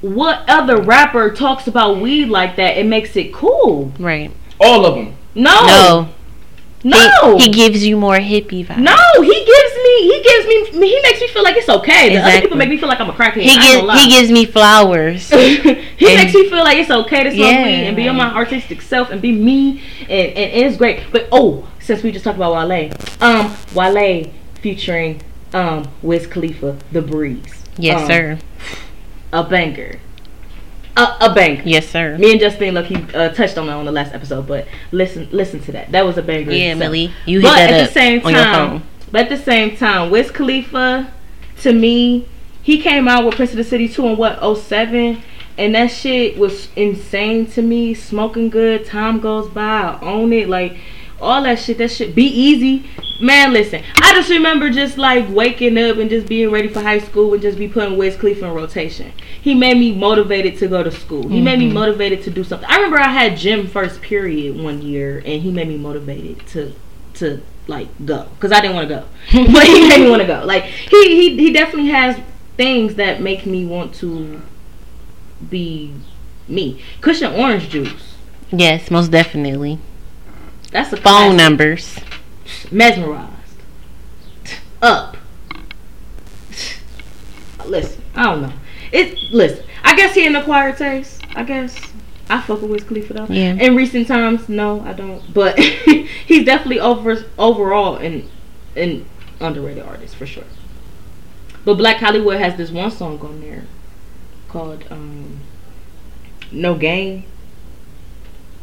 [0.01, 2.77] what other rapper talks about weed like that?
[2.77, 3.93] It makes it cool.
[3.99, 4.31] Right.
[4.61, 5.15] All of them.
[5.35, 6.09] No, No.
[6.85, 8.79] no, He, he gives you more hippie vibes.
[8.79, 8.97] no.
[9.23, 10.03] He gives me.
[10.03, 10.47] He gives
[10.79, 10.89] me.
[10.89, 12.11] He makes me feel like it's okay.
[12.15, 13.43] The other people make me feel like I'm a crackhead.
[13.43, 15.29] He I gives he gives me flowers.
[15.31, 18.17] he And- makes me feel like it's okay to smoke Yeah, weed and be on
[18.17, 21.03] my artistic self and be me and, and, it's great.
[21.13, 24.31] But oh, since we just talked about Wale, um, Wale
[24.61, 27.65] featuring um Wiz Khalifa, The Breeze.
[27.77, 28.39] Yes, Um, sir.
[29.33, 29.99] A banger.
[30.97, 31.63] A, a banger.
[31.65, 32.17] Yes, sir.
[32.19, 35.61] Me and Justine Lucky uh, touched on that on the last episode, but listen, listen
[35.61, 35.93] to that.
[35.93, 36.51] That was a banger.
[36.51, 36.79] Yeah, itself.
[36.79, 38.89] Millie, you hit But that at up the same on your time, phone.
[39.13, 41.13] but at the same time, Wiz Khalifa,
[41.61, 42.27] to me,
[42.63, 45.23] he came out with Prince of the City 2 in what, 07?
[45.57, 47.93] And that shit was insane to me.
[47.95, 50.49] Smoking good, time goes by, I own it.
[50.49, 50.77] Like,
[51.21, 52.89] all that shit, that shit, be easy.
[53.21, 57.01] Man, listen, I just remember just like waking up and just being ready for high
[57.01, 59.13] school and just be putting Wiz Khalifa in rotation.
[59.43, 61.29] He made me motivated to go to school.
[61.29, 61.73] He made me Mhm.
[61.73, 62.69] motivated to do something.
[62.71, 66.73] I remember I had gym first period one year and he made me motivated to
[67.15, 69.05] to like go because I didn't want to go,
[69.53, 70.43] but he made me want to go.
[70.45, 72.17] Like he he he definitely has
[72.57, 74.41] things that make me want to
[75.51, 75.93] be
[76.47, 76.81] me.
[77.01, 78.15] Kush and Orange Juice.
[78.53, 79.79] Yes, most definitely.
[80.71, 81.37] That's a Phone classic.
[81.37, 81.99] numbers.
[82.71, 83.35] mesmerized.
[84.83, 85.17] Up.
[87.67, 88.53] Listen, I don't know.
[88.93, 89.65] It listen.
[89.85, 91.23] I guess he an acquired taste.
[91.35, 91.77] I guess
[92.31, 93.27] I fuck with Wiz Khalifa though.
[93.29, 93.55] Yeah.
[93.55, 95.23] In recent times, no, I don't.
[95.35, 95.59] But
[96.27, 98.29] he's definitely over overall an
[98.77, 99.05] an
[99.41, 100.45] underrated artist for sure.
[101.65, 103.65] But Blacc Hollywood has this one song on there
[104.49, 105.41] called um,
[106.53, 107.25] "No Gain."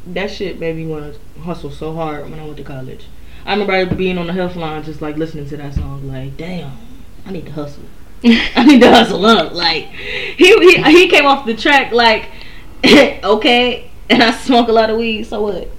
[0.07, 3.05] That shit made me want to hustle so hard when I went to college.
[3.45, 6.77] I remember being on the health line, just like listening to that song, like, damn,
[7.25, 7.83] I need to hustle.
[8.23, 9.53] I need to hustle up.
[9.53, 12.29] Like, he he, he came off the track like,
[12.83, 15.69] okay, and I smoke a lot of weed, so what?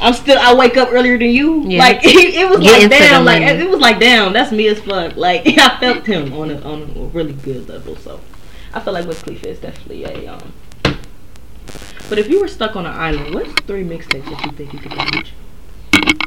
[0.00, 1.62] I'm still I wake up earlier than you.
[1.62, 1.78] Yeah.
[1.78, 4.80] Like it, it was Get like damn, like it was like damn, that's me as
[4.80, 5.16] fuck.
[5.16, 7.96] Like I felt him on a on a really good level.
[7.96, 8.20] So
[8.74, 10.52] I feel like Wiz Khalifa is definitely a um.
[12.12, 14.80] But if you were stuck on an island, what's three mixtapes that you think you
[14.80, 16.20] could do?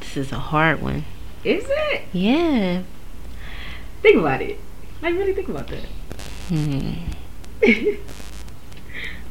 [0.00, 1.04] This is a hard one.
[1.44, 2.02] Is it?
[2.12, 2.82] Yeah.
[4.02, 4.58] Think about it.
[5.02, 5.84] Like really think about that.
[6.48, 6.94] Hmm.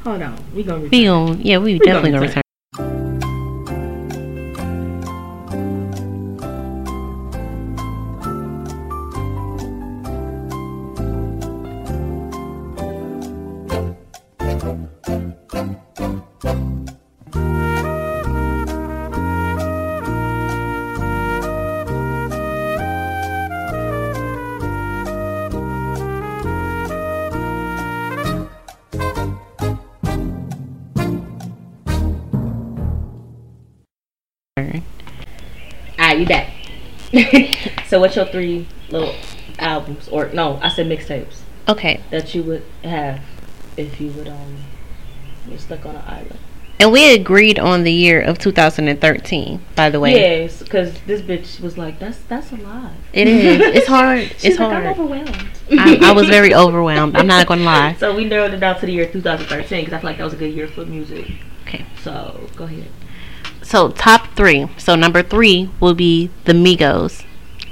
[0.06, 1.04] Hold on, we gonna We return.
[1.04, 2.47] gon' yeah, we, We definitely gonna gonna return.
[37.98, 39.16] So what's your three little
[39.58, 42.04] albums or no, I said mixtapes Okay.
[42.12, 43.22] that you would have
[43.76, 44.58] if you would um
[45.50, 46.38] you're stuck on an island.
[46.80, 50.14] And we agreed on the year of 2013, by the way.
[50.14, 53.62] Yes, because this bitch was like, "That's that's a lie." It is.
[53.78, 54.20] It's hard.
[54.34, 54.86] She's it's like, hard.
[54.86, 55.48] I'm overwhelmed.
[55.72, 57.16] I, I was very overwhelmed.
[57.16, 57.94] I'm not gonna lie.
[58.00, 60.34] So we narrowed it down to the year 2013 because I feel like that was
[60.34, 61.32] a good year for music.
[61.66, 61.84] Okay.
[62.04, 62.92] So go ahead.
[63.64, 64.68] So top three.
[64.78, 67.24] So number three will be the Migos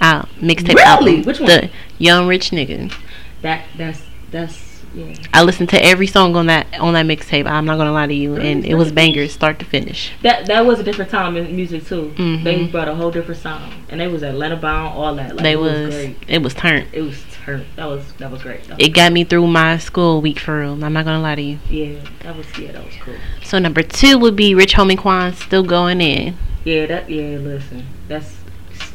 [0.02, 0.84] uh, mixtape Really?
[0.84, 1.24] album.
[1.24, 1.50] Which one?
[1.50, 2.94] The Young Rich Nigga.
[3.42, 5.14] That that's that's yeah.
[5.34, 7.46] I listened to every song on that on that mixtape.
[7.46, 10.12] I'm not gonna lie to you, and it was bangers start to finish.
[10.22, 12.14] That that was a different time in music too.
[12.16, 12.44] Mhm.
[12.44, 15.36] They brought a whole different sound, and they was Atlanta bound, all that.
[15.36, 16.16] Like, they it was, was, great.
[16.30, 16.88] it was turned.
[16.94, 17.66] It was turned.
[17.76, 18.64] That was that was great.
[18.70, 20.82] That It got me through my school week for real.
[20.84, 21.60] I'm not gonna lie to you.
[21.70, 23.16] yeah, that was yeah, that was cool.
[23.44, 26.38] So number two would be Rich Homie Quan still going in.
[26.64, 27.38] Yeah, that yeah.
[27.38, 28.34] Listen, that's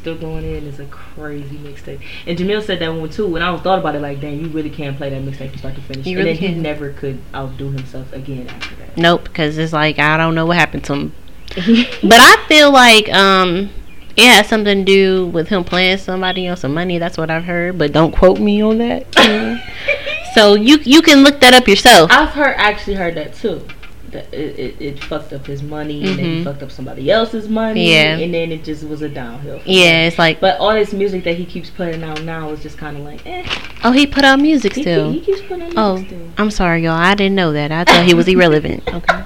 [0.01, 2.01] still going in is a crazy mixtape.
[2.25, 3.27] And Jamil said that one too.
[3.27, 5.59] When I was thought about it, like, dang, you really can't play that mixtape from
[5.59, 6.05] start to finish.
[6.07, 8.97] You and really then he never could outdo himself again after that.
[8.97, 11.13] Nope, because it's like I don't know what happened to him.
[12.01, 13.69] But I feel like um
[14.17, 16.97] it has something to do with him playing somebody on some money.
[16.97, 19.05] That's what I've heard, but don't quote me on that.
[20.35, 22.11] so you you can look that up yourself.
[22.11, 23.65] I've heard actually heard that too.
[24.15, 26.43] It, it, it fucked up his money and then he Mhm.
[26.43, 27.91] fucked up somebody else's money.
[27.93, 28.17] Yeah.
[28.17, 29.61] And then it just was a downhill.
[29.65, 32.77] Yeah, it's like But all this music that he keeps putting out now is just
[32.77, 33.43] kind of like, eh.
[33.83, 35.11] oh he put out music He, still.
[35.11, 36.27] he keeps putting out Oh, music still.
[36.37, 36.93] I'm sorry, y'all.
[36.93, 37.71] I didn't know that.
[37.71, 38.83] I thought he was irrelevant.
[38.93, 39.23] Okay.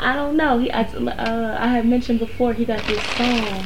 [0.00, 0.58] I don't know.
[0.58, 3.64] He, I, uh, I had mentioned before he got this song.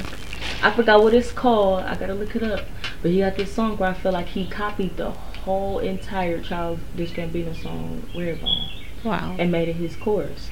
[0.62, 1.82] I forgot what it's called.
[1.84, 2.64] I gotta look it up.
[3.02, 7.12] But he got this song where I feel like he copied the whole entire Childish
[7.12, 8.68] Gambino song "Redbone"
[9.04, 9.36] Wow.
[9.38, 10.50] and made it his chorus,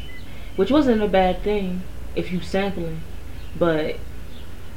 [0.56, 1.82] which wasn't a bad thing
[2.16, 3.02] if you sampling,
[3.58, 3.96] but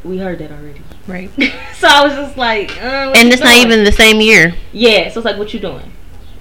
[0.03, 0.81] we heard that already.
[1.07, 1.29] Right.
[1.75, 4.55] so I was just like, uh, And it's not even the same year.
[4.73, 5.91] Yeah, so it's like, what you doing?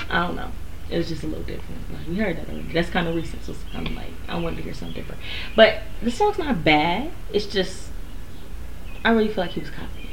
[0.09, 0.51] I don't know.
[0.91, 1.93] It was just a little different.
[1.93, 2.73] Like we heard that already.
[2.73, 5.21] That's kind of recent, so it's kind of like I wanted to hear something different.
[5.55, 7.13] But the song's not bad.
[7.33, 7.91] It's just
[9.05, 10.09] I really feel like he was copying.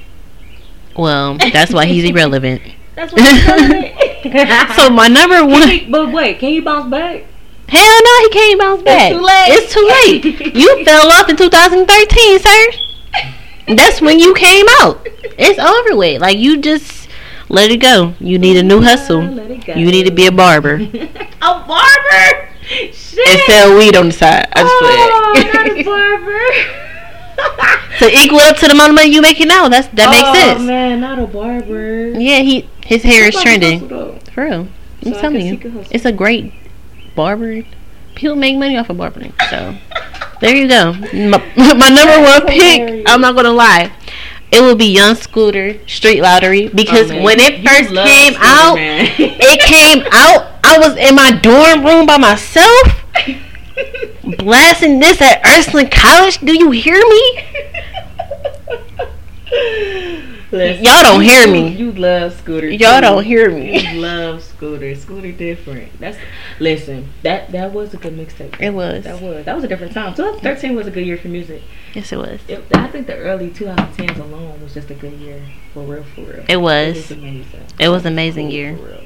[0.96, 2.62] Well, that's why he's irrelevant.
[2.98, 5.92] That's what I'm so my number one.
[5.92, 7.26] but wait, can you bounce back?
[7.70, 9.12] Hell no, he can't bounce back.
[9.12, 9.46] too late.
[9.50, 10.56] It's too late.
[10.56, 12.72] You fell off in 2013, sir.
[13.76, 15.08] That's when you came out.
[15.38, 16.22] It's over with.
[16.22, 17.08] Like you just
[17.50, 18.16] let it go.
[18.20, 19.22] You need a new hustle.
[19.22, 19.76] Let it go.
[19.76, 22.50] You need to be a barber a barber.
[22.66, 23.30] Shit.
[23.30, 24.48] and sell weed on the side.
[24.54, 26.42] I oh, just not a barber.
[28.00, 29.70] to equal up to the amount of money you making now.
[29.70, 30.62] That's that makes oh, sense.
[30.62, 32.10] oh, man, not a barber.
[32.20, 33.88] Yeah, he his hair is That's trending.
[34.32, 34.68] For real.
[35.06, 35.86] I'm So telling you.
[35.92, 36.54] It's a great
[37.16, 37.64] barber.
[38.16, 39.34] People make money off of barbering.
[39.50, 39.78] So
[40.42, 40.94] there you go.
[40.94, 43.04] My, my number one pick.
[43.08, 43.92] I'm not gonna lie.
[44.52, 48.78] It will be Young Scooter Street Lottery because Oh, when it first came Scooter, out,
[48.80, 50.54] it came out.
[50.64, 53.04] I was in my dorm room by myself,
[54.38, 56.40] blasting this at Ursuline College.
[56.40, 57.44] Do you hear me?
[60.50, 61.68] Listen, Y'all don't hear me.
[61.70, 62.70] You love Scooter.
[62.70, 63.02] Y'all too.
[63.02, 63.86] don't hear me.
[63.86, 64.96] You love Scooter.
[64.96, 66.00] Scooter different.
[66.00, 66.18] That's
[66.60, 67.10] listen.
[67.24, 68.60] That that was a good mixtape.
[68.62, 69.04] It was.
[69.04, 70.14] That was that was a different time.
[70.16, 71.64] 2013 was a good year for music.
[71.94, 72.40] Yes, it was.
[72.48, 75.42] It, I think the early 2010s alone was just a good year
[75.74, 76.46] for real, for real.
[76.48, 76.96] It was.
[76.96, 77.66] It was amazing.
[77.80, 79.04] It was an amazing For real.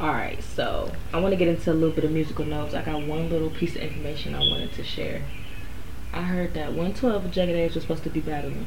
[0.00, 2.74] All right, so I want to get into a little bit of musical notes.
[2.74, 5.22] I got one little piece of information I wanted to share.
[6.12, 8.66] I heard that 112 of Jagged Edge was supposed to be battling,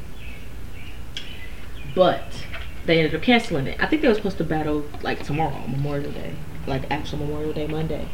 [1.94, 2.44] but
[2.86, 3.80] they ended up canceling it.
[3.80, 6.34] I think they were supposed to battle like tomorrow, Memorial Day,
[6.66, 8.08] like actual Memorial Day Monday.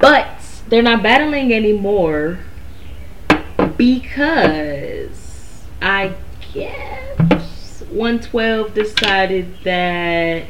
[0.00, 2.40] But they're not battling anymore
[3.76, 6.14] because I
[6.52, 10.46] guess 112 decided that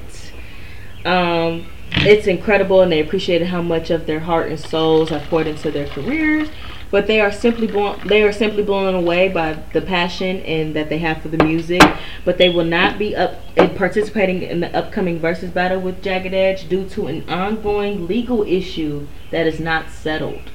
[1.04, 5.46] um, it's incredible and they appreciated how much of their heart and souls are poured
[5.46, 6.48] into their careers.
[6.90, 10.88] But they are simply blown, they are simply blown away by the passion and that
[10.88, 11.82] they have for the music.
[12.24, 16.34] But they will not be up in participating in the upcoming versus battle with Jagged
[16.34, 20.50] Edge due to an ongoing legal issue that is not settled.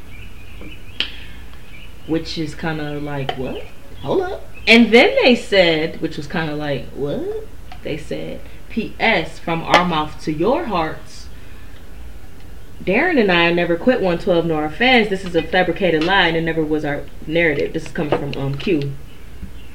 [2.07, 3.63] Which is kind of like what?
[4.01, 4.43] Hold up.
[4.67, 7.47] And then they said, which was kind of like what?
[7.83, 9.39] They said, P.S.
[9.39, 11.14] From our mouth to your hearts.
[12.83, 15.09] Darren and I never quit 112 nor our fans.
[15.09, 17.73] This is a fabricated lie and it never was our narrative.
[17.73, 18.93] This is coming from um, Q.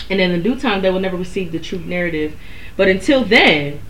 [0.08, 2.36] And in the due time, they will never receive the true narrative.
[2.76, 3.80] But until then,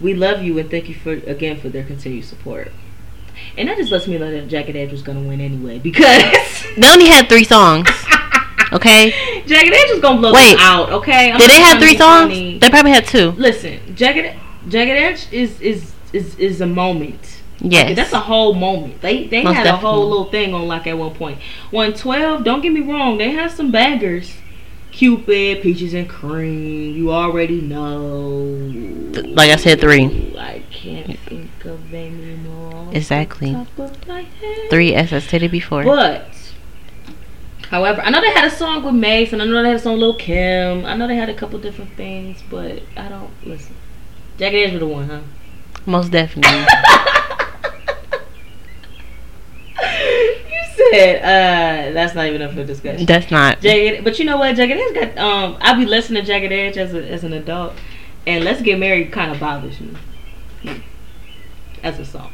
[0.00, 2.72] we love you and thank you for again for their continued support.
[3.56, 6.06] And that just lets me know that Jagged Edge was gonna win anyway because
[6.76, 7.88] They only had three songs.
[8.72, 9.10] Okay.
[9.46, 10.52] Jagged Edge was gonna blow Wait.
[10.52, 10.90] them out.
[10.92, 12.32] Okay, I'm Did they have three songs?
[12.32, 12.58] funny.
[12.58, 13.32] They probably had two.
[13.32, 14.34] Listen, Jagged
[14.68, 17.41] Jagged Edge is is is is a moment.
[17.62, 17.94] Yes.
[17.94, 19.00] That's a whole moment.
[19.00, 21.38] They they Most had a whole little thing on like at one point.
[21.70, 24.36] 112, don't get me wrong, they have some baggers.
[24.90, 28.28] Cupid, Peaches and Cream, you already know.
[29.32, 30.36] Like I said, three.
[30.36, 32.90] I can't think of any more.
[32.92, 33.54] Exactly.
[33.54, 34.68] top of my head.
[34.68, 35.82] Three, as I stated before.
[35.82, 36.26] But,
[37.70, 39.82] however, I know they had a song with Mase, and I know they had a
[39.82, 40.84] song with Lil Kim.
[40.84, 43.74] I know they had a couple different things, but I don't listen.
[44.38, 45.20] Jagged Edge was the one, huh?
[45.86, 46.50] Most definitely.
[49.80, 53.06] you said uh, that's not even up for discussion.
[53.06, 53.60] That's not.
[53.60, 54.56] Jagged, but you know what?
[54.56, 55.58] Jagged Edge got um.
[55.60, 57.74] I be listening to Jagged Edge as a, as an adult,
[58.26, 59.96] and Let's Get Married kind of bothers me
[61.82, 62.32] as a song.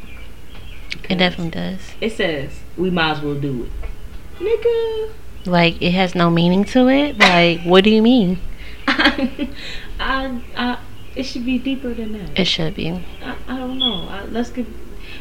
[1.09, 1.79] It definitely does.
[2.01, 5.11] It says we might as well do it, nigga.
[5.45, 7.17] Like it has no meaning to it.
[7.17, 8.39] Like what do you mean?
[8.87, 10.79] I, I,
[11.15, 12.39] it should be deeper than that.
[12.39, 12.91] It should be.
[13.23, 14.07] I, I don't know.
[14.09, 14.67] I, let's get,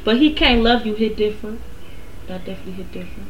[0.05, 0.95] but he can't love you.
[0.95, 1.61] Hit different.
[2.29, 3.29] That definitely hit different.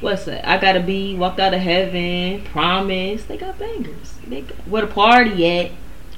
[0.00, 0.46] What's that?
[0.48, 2.42] I gotta be walked out of heaven.
[2.44, 3.24] Promise.
[3.24, 4.14] They got bangers.
[4.26, 5.70] They got, where the party at?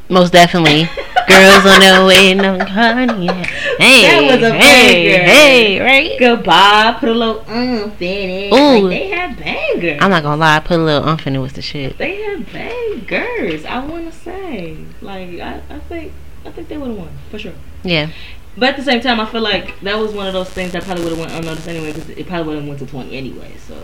[0.08, 0.84] Most definitely.
[1.28, 3.46] Girls on their way, no cognac.
[3.46, 5.24] Hey, That was a hey, banger.
[5.24, 6.18] hey, right?
[6.18, 6.96] Goodbye.
[7.00, 8.52] Put a little umph in it.
[8.52, 8.84] Ooh.
[8.86, 9.98] Like, they have bangers.
[10.00, 11.98] I'm not gonna lie, I put a little umph in it with the shit.
[11.98, 13.64] they have bangers.
[13.64, 16.12] I want to say, like, I, I think,
[16.44, 17.54] I think they would have won for sure.
[17.82, 18.10] Yeah.
[18.56, 20.84] But at the same time, I feel like that was one of those things that
[20.84, 23.52] probably would have went unnoticed anyway, because it probably would have went to twenty anyway.
[23.66, 23.76] So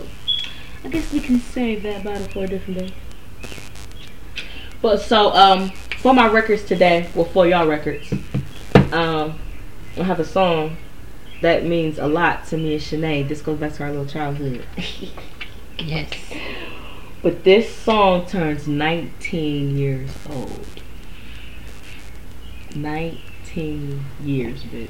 [0.83, 2.93] I guess we can save that bottle for a different day.
[4.81, 8.11] But so um, for my records today, well, for y'all records,
[8.91, 9.39] um,
[9.97, 10.77] I have a song
[11.41, 13.27] that means a lot to me and Shanae.
[13.27, 14.65] This goes back to our little childhood.
[15.79, 16.13] Yes.
[17.23, 20.67] But this song turns 19 years old.
[22.75, 23.19] 19
[23.61, 24.89] years, bitch.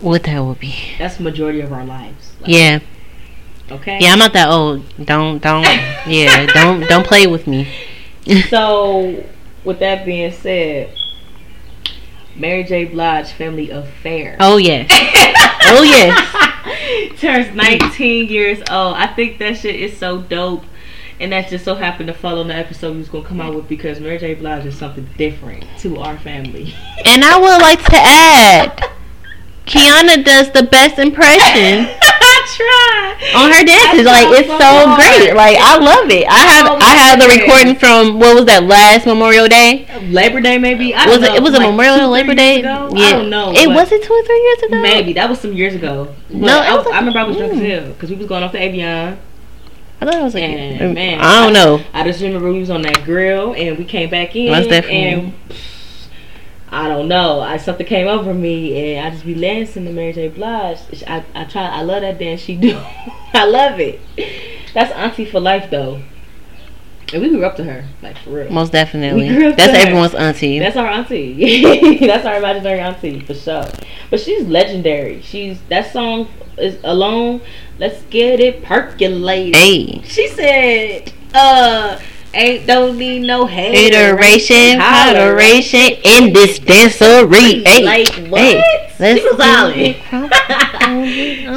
[0.00, 0.74] What that would be?
[0.98, 2.32] That's the majority of our lives.
[2.40, 2.80] Like, Yeah.
[3.70, 3.98] Okay.
[4.00, 4.84] Yeah, I'm not that old.
[5.04, 5.64] Don't, don't.
[6.06, 7.68] Yeah, don't, don't play with me.
[8.50, 9.24] So,
[9.64, 10.94] with that being said,
[12.36, 12.84] Mary J.
[12.84, 14.86] Blige Family Affair Oh yeah.
[14.90, 17.18] Oh yes.
[17.18, 18.96] turns 19 years old.
[18.96, 20.62] I think that shit is so dope.
[21.20, 23.54] And that just so happened to fall on the episode we was gonna come out
[23.54, 24.34] with because Mary J.
[24.34, 26.74] Blige is something different to our family.
[27.04, 28.90] And I would like to add,
[29.66, 33.40] Kiana does the best impression I try.
[33.42, 34.04] on her dances.
[34.06, 35.34] Like it's so great.
[35.34, 36.26] Like I love it.
[36.28, 39.86] I have Oh, I have the recording from what was that last Memorial Day?
[40.10, 40.94] Labor Day, maybe.
[40.94, 41.34] I Was it?
[41.34, 42.60] It was a Memorial two, Labor Day.
[42.60, 42.90] ago?
[42.94, 43.06] Yeah.
[43.06, 43.52] I don't know.
[43.54, 44.82] It was it two or three years ago.
[44.82, 46.14] Maybe that was some years ago.
[46.28, 47.68] But No, I, was like- I remember I was drunk as mm.
[47.68, 49.18] hell because we was going off to Avion.
[50.00, 50.44] I thought it was like.
[50.44, 51.84] And, man, I don't know.
[51.92, 54.52] I just remember we was on that grill and we came back in.
[54.52, 54.98] Most definitely.
[54.98, 55.32] And
[56.70, 57.40] I don't know.
[57.40, 60.28] I something came over me and I just be dancing to Mary J.
[60.28, 60.78] Blige.
[61.06, 61.66] I I try.
[61.66, 62.78] I love that dance she do.
[63.34, 64.00] I love it.
[64.74, 66.02] That's auntie for life though.
[67.12, 68.50] And we grew up to her, like for real.
[68.50, 69.30] Most definitely.
[69.30, 70.58] We grew up That's everyone's auntie.
[70.58, 71.98] That's our auntie.
[72.06, 73.64] That's our imaginary auntie for sure.
[74.10, 75.20] But she's legendary.
[75.22, 77.40] She's that song is alone.
[77.78, 79.56] Let's get it percolated.
[79.56, 80.02] hey.
[80.02, 82.00] She said, uh,
[82.34, 87.66] ain't don't need no Hateration, holleration in this dancery.
[87.66, 88.40] Hey, Like what?
[88.98, 89.94] hey, she was hollering.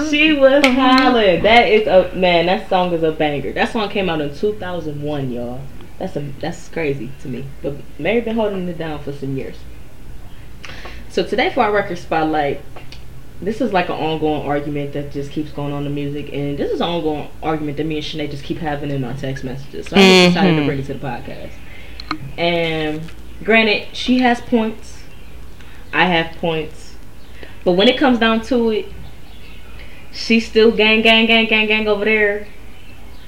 [0.09, 1.43] she was hollering.
[1.43, 2.45] That is a man.
[2.47, 3.53] That song is a banger.
[3.53, 5.61] That song came out in 2001, y'all.
[5.99, 7.45] That's a that's crazy to me.
[7.61, 9.57] But Mary been holding it down for some years.
[11.11, 12.61] So today for our record spotlight,
[13.41, 16.71] this is like an ongoing argument that just keeps going on in music, and this
[16.71, 19.89] is an ongoing argument that me and Shanae just keep having in our text messages.
[19.89, 20.65] So I just decided to Mhm.
[20.65, 21.51] bring it to the podcast.
[22.37, 23.01] And
[23.43, 25.03] granted, she has points,
[25.91, 26.95] I have points,
[27.65, 28.85] but when it comes down to it,
[30.13, 32.47] she's still gang, gang, gang, gang, gang over there,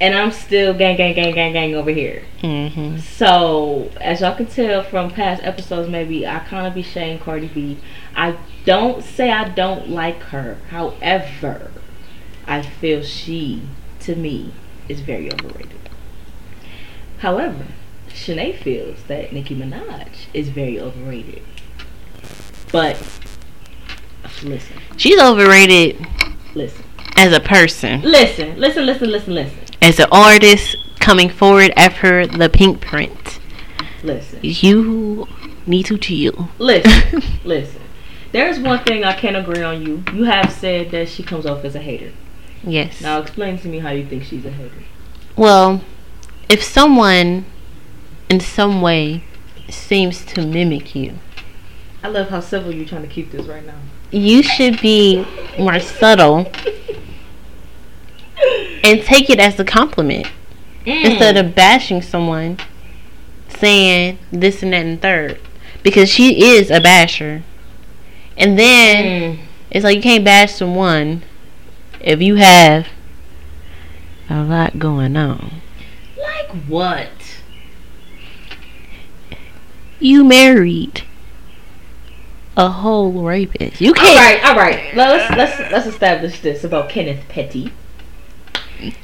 [0.04, 2.24] and I'm still gang, gang, gang, gang, gang over here.
[2.42, 2.98] Mm-hmm.
[2.98, 7.48] So, as y'all can tell from past episodes, maybe I kind of be shame Cardi
[7.48, 7.78] B.
[8.14, 10.58] I don't say I don't like her.
[10.72, 11.72] However,
[12.46, 13.62] I feel she,
[14.02, 14.52] to me,
[14.90, 15.80] is very overrated.
[17.20, 17.68] However,
[18.10, 21.44] Shanae feels that Nicki Minaj is very overrated.
[22.74, 23.02] But,
[24.44, 26.06] listen, She's overrated
[26.54, 26.84] listen,
[27.16, 32.50] as a person, listen, listen, listen, listen, listen, as an artist coming forward after the
[32.50, 33.40] Pinkprint.
[34.04, 34.40] listen.
[34.42, 35.28] You
[35.68, 36.50] need to chill.
[36.58, 37.82] Listen, listen.
[38.32, 40.04] There's one thing I can't agree on you.
[40.14, 42.12] You have said that she comes off as a hater.
[42.64, 43.02] yes.
[43.02, 44.84] Now explain to me how you think she's a hater.
[45.36, 45.84] Well,
[46.50, 47.46] if someone
[48.30, 49.24] in some way
[49.70, 51.16] seems to mimic you,
[52.02, 53.80] I love how civil you're trying to keep this right now.
[54.12, 55.26] you should be
[55.60, 56.52] more subtle
[58.84, 60.28] and take it as a compliment
[60.86, 62.58] instead of bashing someone
[63.48, 65.40] saying this and that and third
[65.84, 67.44] because she is a basher
[68.38, 69.40] and then Mm.
[69.72, 71.22] it's like you can't bash someone
[72.02, 72.88] if you have
[74.30, 75.62] a lot going on
[76.18, 77.10] Like what?
[80.00, 81.04] you married
[82.58, 84.96] a whole rapist you can't All right, all right.
[84.96, 87.72] Let's let's let's establish this about Kenneth Petty.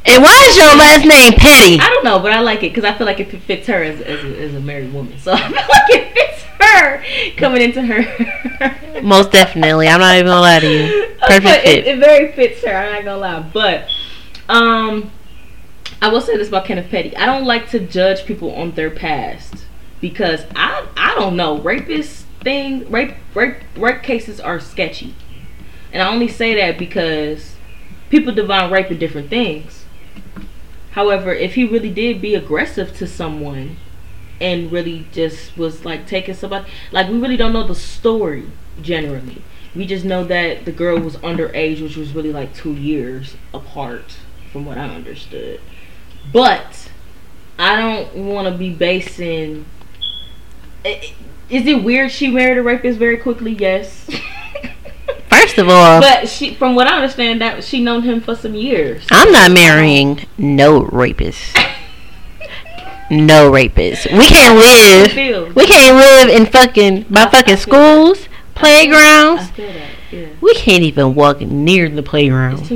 [0.06, 2.84] And why is your last name petty I don't know, but I like it because
[2.84, 5.18] I feel like it fits her as as a, as a married woman.
[5.20, 7.04] So I feel like it fits her
[7.38, 9.02] coming into her.
[9.02, 12.32] most definitely i'm not even gonna lie to you perfect But fit It, it very
[12.34, 12.74] fits her.
[12.76, 13.88] I'm not gonna lie, but
[14.50, 15.12] um,
[16.02, 17.16] I will say this about Kenneth Petty.
[17.16, 19.66] I don't like to judge people on their past
[20.02, 25.14] because I I don't know rapist thing rape rape rape cases are sketchy,
[25.94, 27.56] and I only say that because
[28.10, 29.86] people divine rape in different things.
[30.92, 33.78] However, if he really did be aggressive to someone,
[34.42, 36.70] and really just was like taking somebody.
[36.92, 38.46] Like we really don't know the story
[38.82, 39.42] generally.
[39.76, 44.18] We just know that the girl was underage, which was really like two years apart,
[44.52, 45.62] from what I understood.
[46.34, 46.90] But
[47.58, 49.66] I don't want to be basing.
[50.86, 51.14] Eh, eh,
[51.50, 53.54] is it weird she married a rapist very quickly?
[53.54, 54.10] Yes.
[55.30, 58.56] First of all, but she, from what I understand, that she known him for some
[58.56, 59.06] years.
[59.12, 61.56] I'm not marrying no rapist.
[63.12, 64.06] No rapist.
[64.12, 65.56] We can't live.
[65.56, 69.52] We can't live in fucking by fucking schools, I playgrounds.
[69.52, 69.90] that.
[70.12, 70.28] Yeah.
[70.42, 72.70] We can't even walk near the playground.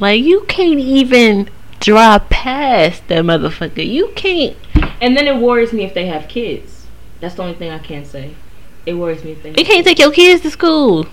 [0.00, 1.48] Like you can't even
[1.80, 3.86] drive past that motherfucker.
[3.86, 4.56] You can't.
[5.00, 6.86] And then it worries me if they have kids.
[7.20, 8.34] That's the only thing I can say.
[8.86, 9.50] It worries me if they.
[9.50, 11.06] You can't take your kids to school.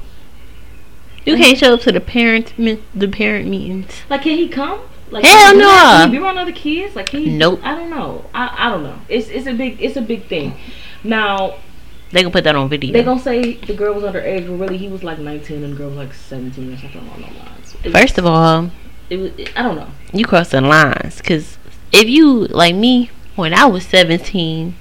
[1.25, 3.87] You can't show up to the parent the parent meetings.
[4.09, 4.79] Like, can he come?
[5.11, 5.69] Like, Hell no.
[5.69, 6.95] Can he be around other kids?
[6.95, 7.37] Like, can he?
[7.37, 7.59] Nope.
[7.63, 8.25] I don't know.
[8.33, 8.99] I, I don't know.
[9.09, 10.57] It's it's a big it's a big thing.
[11.03, 11.55] Now
[12.11, 12.93] they gonna put that on video.
[12.93, 15.77] they gonna say the girl was underage, but really he was like 19 and the
[15.77, 17.75] girl was like 17 or something along those lines.
[17.83, 18.71] It, First of all,
[19.09, 19.31] it was.
[19.37, 19.89] It, I don't know.
[20.13, 21.57] you crossing lines because
[21.91, 24.75] if you like me when I was 17,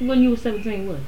[0.00, 0.98] When you were 17, what?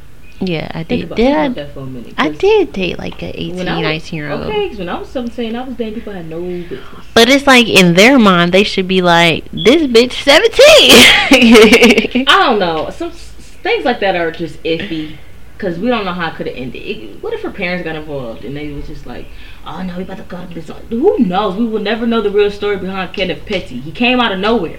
[0.41, 1.05] Yeah, I Think did.
[1.05, 1.49] about, Did think I?
[1.49, 2.15] that for a minute.
[2.17, 4.43] I did date like an 18, was- 19 year old.
[4.43, 6.81] Okay, 'cause when I was 17, I was dating people I had no business.
[7.15, 10.55] But it's like in their mind, they should be like, this bitch 17.
[11.33, 12.91] I don't know.
[12.91, 13.33] Some s-
[13.63, 15.17] things like that are just iffy
[15.57, 16.83] because we don't know how it could have ended.
[16.83, 19.27] It, what if her parents got involved and they was just like,
[19.67, 21.57] "Oh no, we about to go to this." Who knows?
[21.57, 23.81] We will never know the real story behind Kenneth Petty.
[23.81, 24.79] He came out of nowhere.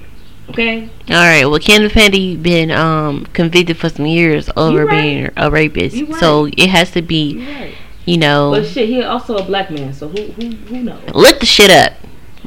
[0.49, 0.89] Okay.
[1.09, 1.45] All right.
[1.45, 5.01] Well, Kenneth Petty been um convicted for some years over right.
[5.01, 6.15] being a rapist, right.
[6.15, 7.75] so it has to be, right.
[8.05, 11.01] you know, But shit, he also a black man, so who who who knows?
[11.13, 11.93] look the shit up.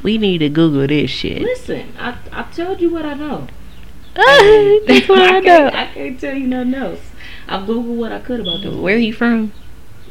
[0.02, 1.42] We need to Google this shit.
[1.42, 3.46] Listen, I I told you what I know.
[4.14, 5.70] That's what I know.
[5.70, 7.00] Can't, I can't tell you nothing else.
[7.48, 8.82] I googled what I could about them.
[8.82, 9.52] Where are you from?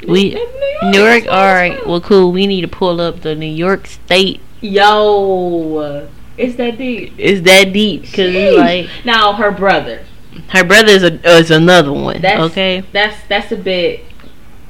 [0.06, 0.42] We New York.
[0.82, 1.86] That's where All right.
[1.86, 2.32] Well, cool.
[2.32, 4.40] We need to pull up the New York State.
[4.60, 7.14] Yo, it's that deep.
[7.18, 8.04] It's that deep?
[8.04, 8.56] Cause Jeez.
[8.58, 10.04] like now her brother.
[10.48, 12.20] her brother is a is another one.
[12.20, 12.82] That's okay.
[12.92, 14.04] That's that's a bit.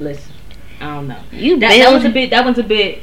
[0.00, 0.32] Listen,
[0.80, 1.20] I don't know.
[1.30, 2.30] You That, that was a bit.
[2.30, 3.02] That one's a bit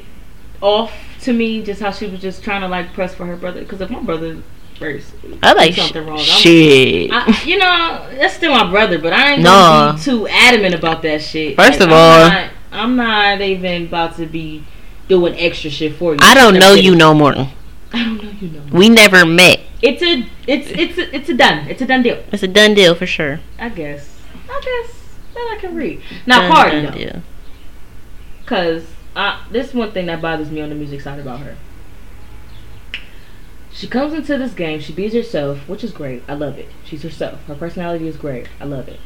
[0.61, 0.91] off
[1.21, 1.63] to me.
[1.63, 3.61] Just how she was just trying to like press for her brother.
[3.61, 4.41] Because if my brother
[4.77, 6.17] first, I like something wrong.
[6.17, 7.11] I'm- shit.
[7.13, 9.87] I, you know, that's still my brother, but I ain't Nah.
[9.91, 11.55] gonna be too adamant about that shit.
[11.55, 14.63] First of I'm all- not, I'm not even about to be
[15.07, 16.19] doing extra shit for you.
[16.21, 17.47] I don't know you no more.
[18.39, 18.63] I you know.
[18.71, 19.59] We never met.
[19.81, 21.67] It's a, it's, it's, a, it's a done.
[21.67, 22.23] It's a done deal.
[22.31, 23.39] It's a done deal for sure.
[23.57, 24.19] I guess.
[24.49, 24.95] I guess
[25.33, 26.01] that I can read.
[26.25, 26.97] Now, Done, Cardi done though.
[26.97, 27.21] deal.
[28.45, 28.85] Cause
[29.15, 31.55] uh, this one thing that bothers me on the music side about her.
[33.71, 36.23] She comes into this game, she beats herself, which is great.
[36.27, 36.67] I love it.
[36.83, 37.43] She's herself.
[37.45, 38.47] Her personality is great.
[38.59, 38.99] I love it.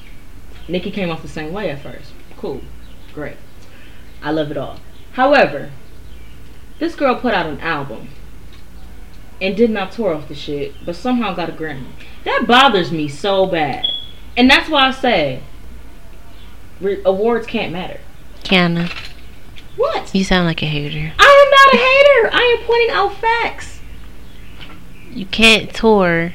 [0.68, 2.12] Nicki came off the same way at first.
[2.38, 2.62] Cool.
[3.14, 3.36] Great.
[4.22, 4.80] I love it all.
[5.12, 5.72] However,
[6.80, 8.08] this girl put out an album
[9.44, 11.86] and did not tour off the shit, but somehow got a Grammy.
[12.24, 13.84] That bothers me so bad.
[14.38, 15.44] And that's why I say
[16.80, 18.00] re- awards can't matter.
[18.44, 18.90] Kiana,
[19.76, 20.16] What?
[20.16, 21.14] you sound like a hater.
[21.20, 22.36] I am not a hater.
[22.36, 23.80] I am pointing out facts.
[25.12, 26.34] You can't tour.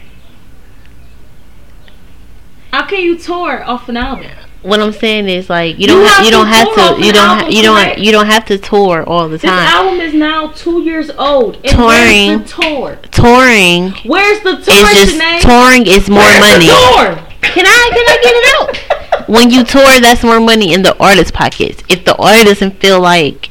[2.72, 4.30] How can you tour off an album?
[4.68, 6.96] What I'm saying is like you You don't ha- have you to don't have tour
[6.98, 7.98] to you don't ha- you don't correct?
[8.00, 9.56] you don't have to tour all the time.
[9.64, 11.56] This album is now two years old.
[11.56, 12.44] And Touring.
[12.44, 12.98] Tour?
[13.10, 16.66] Touring Where's the tour, is just touring is more Where's money.
[16.66, 17.24] Tour?
[17.40, 19.28] Can I can I get it out?
[19.28, 21.82] when you tour, that's more money in the artist's pockets.
[21.88, 23.50] If the artist doesn't feel like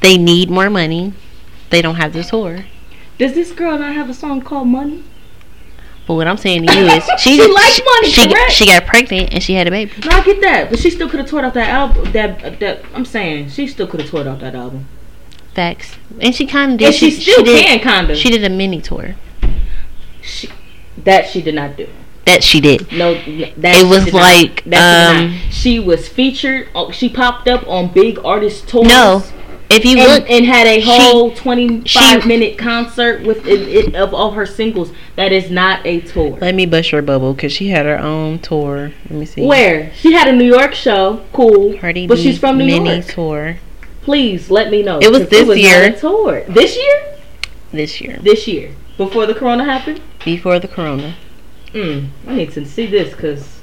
[0.00, 1.14] they need more money,
[1.70, 2.64] they don't have to tour.
[3.18, 5.04] Does this girl not have a song called Money?
[6.06, 8.52] But what I'm saying to you is, she She likes money, She, correct?
[8.52, 9.92] she got pregnant and she had a baby.
[10.04, 12.10] No, I get that, but she still could have toured off that album.
[12.12, 14.86] That that I'm saying, she still could have toured off that album.
[15.54, 15.96] Facts.
[16.20, 16.86] And she kind of did.
[16.86, 18.16] And she, still did, can, kind of.
[18.16, 19.14] She did a mini tour.
[20.22, 20.48] She,
[21.04, 21.88] that she did not do.
[22.24, 22.90] That she did.
[22.92, 26.68] No, that It was not- like, that she um, she was featured.
[26.74, 28.86] oh, She popped up on big artist tours.
[28.88, 29.22] No,
[29.76, 33.60] If you and, look, and had a she- whole 25 she- minute concert with it,
[33.68, 34.92] it, of all her singles.
[35.16, 36.38] That is not a tour.
[36.40, 38.92] let me bust your bubble because she had her own tour.
[39.10, 39.44] Let me see.
[39.46, 43.06] Where she had a New York show, cool, but she's from New mini York.
[43.06, 43.56] tour
[44.02, 44.98] Please let me know.
[45.00, 45.84] It was this not year.
[45.84, 47.02] a tour this year.
[47.72, 50.00] this year This year, before the corona happened.
[50.24, 51.14] before the corona.
[51.72, 53.60] Mm, I need to see this because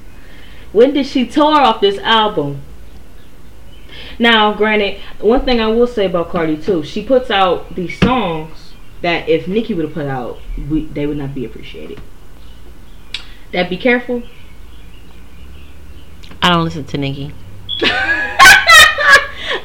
[0.72, 2.62] when did she tour off this album?
[4.20, 8.74] Now, granted, one thing I will say about Cardi too, she puts out these songs
[9.02, 10.40] that if Nicki would have put out,
[10.70, 12.02] we, they would not be appreciated.
[13.54, 14.24] That be careful.
[16.42, 17.32] I don't listen to Nicki.
[17.82, 18.36] I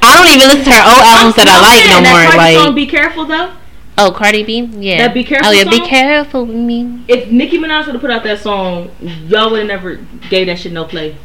[0.01, 2.21] don't even listen to her old albums that I like no that more.
[2.31, 3.51] Cardi Like, song, be careful though.
[3.97, 4.99] oh, Cardi B, yeah.
[5.07, 7.03] That Be Careful Oh yeah, be careful with me.
[7.07, 9.95] If Nicki Minaj would have put out that song, y'all would have never
[10.29, 11.15] gave that shit no play.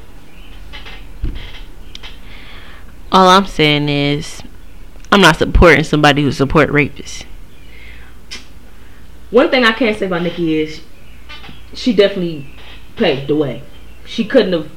[3.12, 4.42] All I'm saying is,
[5.10, 7.24] I'm not supporting somebody who support rapists.
[9.30, 10.80] One thing I can't say about Nicki is
[11.74, 12.46] she definitely
[12.96, 13.62] paved the way.
[14.04, 14.70] She couldn't have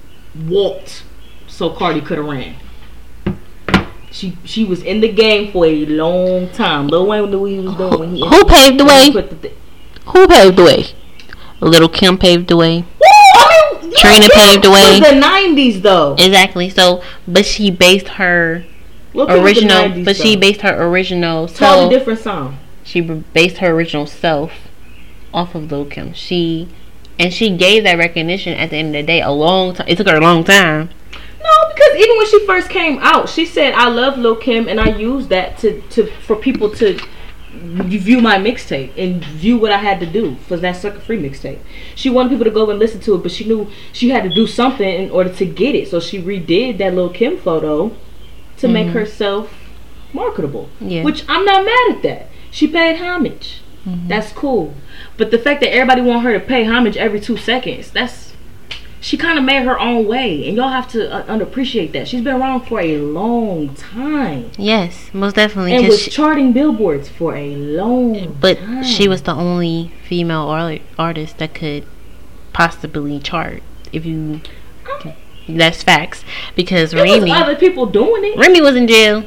[0.47, 1.03] walked
[1.47, 2.55] so Cardi could have ran.
[4.11, 6.87] She she was in the game for a long time.
[6.87, 9.09] Lil Wayne knew what he was doing when he Who paved the way?
[9.09, 9.53] the thi-
[10.07, 10.85] Who paved the way?
[11.59, 12.81] Little Kim paved the way.
[12.81, 13.47] Woo!
[13.91, 14.99] Trina paved the way.
[14.99, 16.13] Was the nineties though.
[16.13, 16.69] Exactly.
[16.69, 18.65] So, but she based her
[19.13, 21.89] Lil' Kim was the original, 90s, but she based her original totally self.
[21.91, 22.57] different song.
[22.83, 24.51] She based her original self
[25.33, 26.13] off of Lil Kim.
[26.13, 26.67] She
[27.19, 29.87] and she gave that recognition at the end of the day a long time.
[29.87, 30.89] It took her a long time.
[31.43, 34.79] No, because even when she first came out, she said, "I love Lil Kim, and
[34.79, 36.99] I use that to to for people to
[37.53, 41.59] view my mixtape and view what I had to do for that Sucka Free mixtape."
[41.95, 44.29] She wanted people to go and listen to it, but she knew she had to
[44.29, 45.87] do something in order to get it.
[45.87, 47.95] So she redid that little Kim photo
[48.57, 48.97] to make mm-hmm.
[48.97, 49.53] herself
[50.13, 50.69] marketable.
[50.79, 51.03] Yeah.
[51.03, 52.29] Which I'm not mad at that.
[52.51, 53.61] She paid homage.
[53.85, 54.07] Mm-hmm.
[54.07, 54.73] That's cool.
[55.17, 58.32] But the fact that everybody want her to pay homage every two seconds, that's
[59.03, 62.07] she kind of made her own way, and y'all have to uh, unappreciate that.
[62.07, 65.75] She's been around for a long time Yes, most definitely.
[65.75, 68.37] and was she- charting billboards for a long.
[68.39, 68.83] but time.
[68.83, 71.85] she was the only female ar- artist that could
[72.53, 73.61] possibly chart.
[73.91, 74.39] If you,
[75.49, 76.23] that's facts.
[76.55, 78.37] Because There was Remy, other people doing it.
[78.37, 79.25] Remy was in jail.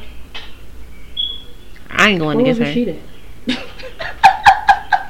[1.91, 3.01] I ain't going Where to get her.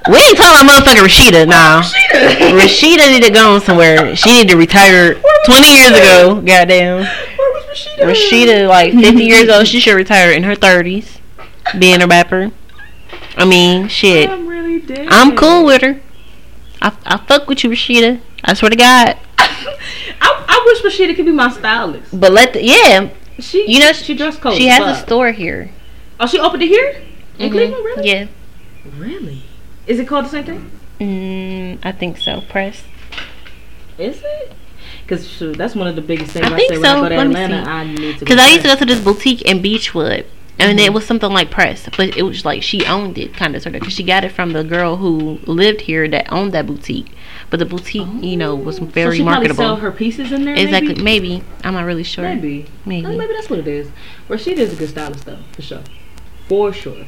[0.06, 0.12] Rasheeda?
[0.12, 1.82] We ain't talking about motherfucking Rasheeda now.
[1.82, 4.14] Rasheeda need to go on somewhere.
[4.16, 5.14] She need to retire
[5.46, 6.40] 20 years ago.
[6.40, 6.98] Goddamn.
[7.02, 8.04] Where was Rasheeda?
[8.64, 11.18] Rasheeda, like 50 years old, she should retire in her 30s.
[11.78, 12.52] Being a rapper.
[13.36, 14.30] I mean, shit.
[14.30, 15.08] I'm really dead.
[15.10, 16.00] I'm cool with her.
[16.80, 18.20] I, I fuck with you, Rasheeda.
[18.44, 19.18] I swear to God.
[19.38, 19.64] I,
[20.20, 22.18] I wish Rasheeda could be my stylist.
[22.18, 24.54] But let the, yeah, She, You know, she dress code.
[24.54, 25.70] she has a store here.
[26.20, 27.02] Oh, she opened it here
[27.38, 27.52] in Mhm.
[27.52, 27.84] Cleveland.
[27.84, 28.08] Really?
[28.08, 28.26] Yeah.
[28.96, 29.42] Really?
[29.86, 30.70] Is it called the same thing?
[31.00, 32.40] Mm, I think so.
[32.42, 32.82] Press.
[33.98, 34.52] Is it?
[35.02, 37.02] Because that's one of the biggest things I I, think say when I so.
[37.02, 37.64] go to Let me Atlanta.
[37.64, 37.70] see.
[37.70, 38.20] I need to.
[38.20, 40.26] Because I used to go to this boutique in Beachwood.
[40.58, 40.86] And Mhm.
[40.86, 43.74] it was something like press, but it was like she owned it, kind of sort
[43.74, 47.08] of, because she got it from the girl who lived here that owned that boutique.
[47.50, 49.62] But the boutique, you know, was so very she probably marketable.
[49.64, 50.54] sell her pieces in there.
[50.54, 51.28] exactly, Maybe.
[51.28, 51.42] maybe.
[51.62, 52.24] I'm not really sure.
[52.24, 52.64] Maybe.
[52.86, 53.04] Maybe.
[53.06, 53.90] Uh, maybe that's what it is.
[54.30, 55.82] Rasheeda is a good stylist though, for sure,
[56.48, 57.04] for sure.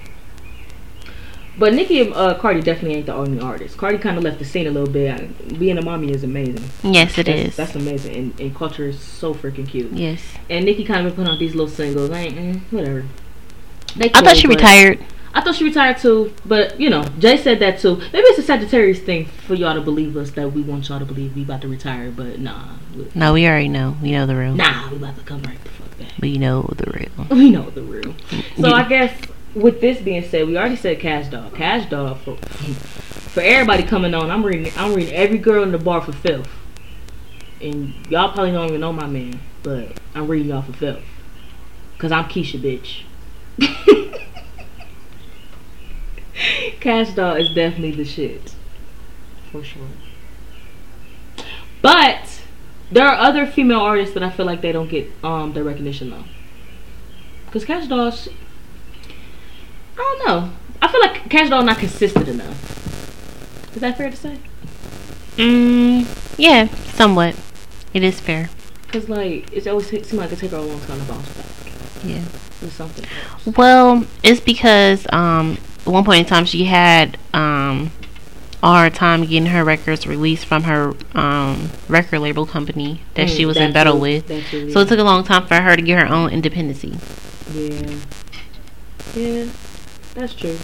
[1.59, 3.77] But Nicki and uh, Cardi definitely ain't the only artist.
[3.77, 5.59] Cardi kind of left the scene a little bit.
[5.59, 6.63] Being a mommy is amazing.
[6.85, 7.57] Yes, it that's, is.
[7.57, 9.93] That's amazing, and, and Kulture is so freaking cute.
[9.93, 10.21] yes.
[10.49, 12.11] And Nicki kind of been putting out these little singles.
[12.11, 13.05] I ain't, mm, whatever.
[13.97, 15.05] They I thought she retired.
[15.35, 17.97] I thought she retired too, but you know, Jay said that too.
[17.97, 21.05] Maybe it's a Sagittarius thing for y'all to believe us that we want y'all to
[21.05, 23.97] believe we about to retire, but nah, we- No, we already know.
[24.03, 24.55] We know the real.
[24.55, 26.13] nah, we about to come right the fuck back.
[26.21, 27.27] We know the real.
[27.31, 28.15] We know the real.
[28.31, 28.73] So Yeah.
[28.73, 29.13] I guess
[29.59, 31.51] with this being said, we already said Kash Doll.
[31.51, 34.31] Kash Doll for for everybody coming on.
[34.31, 34.73] I'm reading.
[34.77, 36.49] I'm reading every girl in the bar for filth,
[37.61, 41.05] and y'all probably don't even know my man, but I'm reading y'all for filth,
[41.99, 43.03] cause I'm Keisha, bitch.
[46.81, 48.55] Kash Doll is definitely the shit,
[49.51, 49.83] for sure.
[51.83, 52.43] But
[52.91, 56.11] there are other female artists that I feel like they don't get um their recognition
[56.11, 56.25] though.
[57.51, 58.13] Cause Kash Doll,
[59.99, 60.51] I don't know.
[60.81, 63.75] I feel like Kash Doll not consistent enough.
[63.75, 64.39] Is that fair to say?
[65.37, 66.07] Mm,
[66.39, 67.35] yeah, somewhat.
[67.95, 68.49] It is fair.
[68.89, 71.47] Cause like it always seems like it take her a long time to bounce back
[72.05, 72.21] Yeah.
[72.63, 73.05] with something.
[73.05, 73.57] else.
[73.57, 77.91] Well, it's because um, at one point in time she had um,
[78.63, 83.43] a hard time getting her records released from her um, record label company that she
[83.43, 84.73] Mm, was in battle too, with.
[84.73, 86.97] So it took a long time for her to get her own independency.
[87.53, 87.97] Yeah.
[89.15, 89.47] Yeah,
[90.19, 90.59] that's true.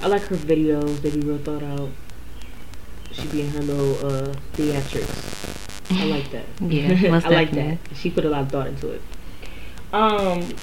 [0.00, 1.02] I like her videos.
[1.02, 1.90] They be real thought out.
[3.12, 5.36] She be in her little uh theatrics.
[5.90, 6.46] I like that.
[6.60, 7.78] Yeah, I like that.
[7.94, 9.02] She put a lot of thought into it.
[9.92, 10.54] Um,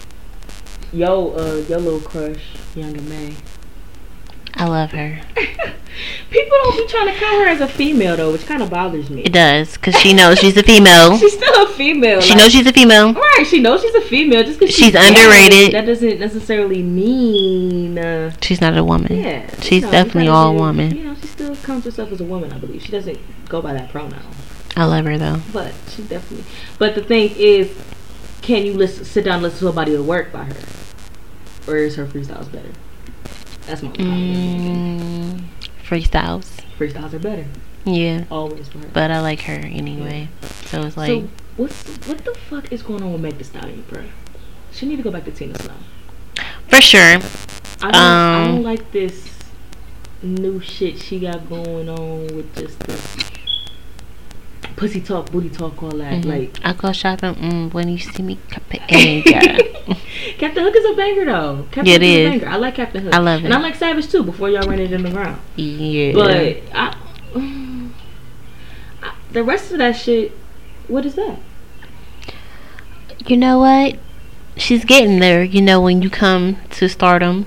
[0.93, 2.43] yo, uh, your little crush,
[2.75, 3.33] Young M.A.
[4.56, 5.22] I love her.
[6.30, 9.10] People don't be trying to count her as a female though, which kind of bothers
[9.10, 9.24] me.
[9.24, 11.18] It does because she knows she's a female.
[11.26, 12.20] She's still a female.
[12.20, 13.14] She like- knows she's a female.
[13.14, 14.43] Right, she knows she's a female.
[14.43, 15.74] Just because She's underrated.
[15.74, 17.97] that doesn't necessarily mean.
[17.97, 19.16] Uh, She's not a woman.
[19.16, 20.95] yeah, She's definitely all do- woman.
[20.95, 22.51] You know, she still counts herself as a woman.
[22.51, 24.20] I believe she doesn't go by that pronoun,
[24.76, 25.41] I love her though.
[25.53, 26.45] but she definitely.
[26.78, 27.72] But the thing is,
[28.41, 30.56] can you listen, sit down and listen to a body of work by her,
[31.72, 32.70] or is her freestyles better?
[33.68, 33.89] That's my.
[33.89, 35.41] Mm,
[35.88, 36.59] freestyles.
[36.78, 37.45] Freestyles are better
[37.86, 38.80] Yeah, always her.
[38.93, 40.28] but I like her anyway.
[40.66, 43.84] So it's like so what's what the fuck is going on with Meg Thee Stallion,
[43.89, 44.03] bro?
[44.72, 45.74] She need to go back to Tina Snow.
[46.68, 46.99] for sure.
[47.82, 49.30] I don't, I Um, don't like this
[50.22, 52.93] new shit she got going on with just the
[54.76, 56.23] pussy talk, booty talk, all that.
[56.23, 56.26] Mhm.
[56.26, 58.39] Like I go shopping mm, when you see me.
[58.89, 59.32] Anger.
[60.38, 61.65] Captain Hook is a banger though.
[61.71, 62.51] Captain Yeah, Hook it is a banger.
[62.51, 63.13] I like Captain Hook.
[63.13, 64.23] I love it, And I like Savage too.
[64.23, 66.13] Before y'all ran it in the ground, yeah.
[66.13, 66.32] but
[66.73, 66.95] I,
[67.36, 70.32] I, the rest of that shit,
[70.88, 71.39] what is that?
[73.28, 73.97] you know what?
[74.57, 75.43] She's getting there.
[75.43, 77.45] You know when you come to stardom,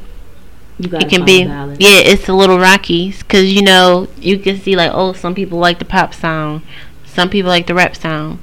[0.79, 1.77] You it can be yeah.
[1.79, 5.79] It's a little rocky because you know you can see like oh some people like
[5.79, 6.63] the pop sound,
[7.19, 8.39] some people like the rap sound.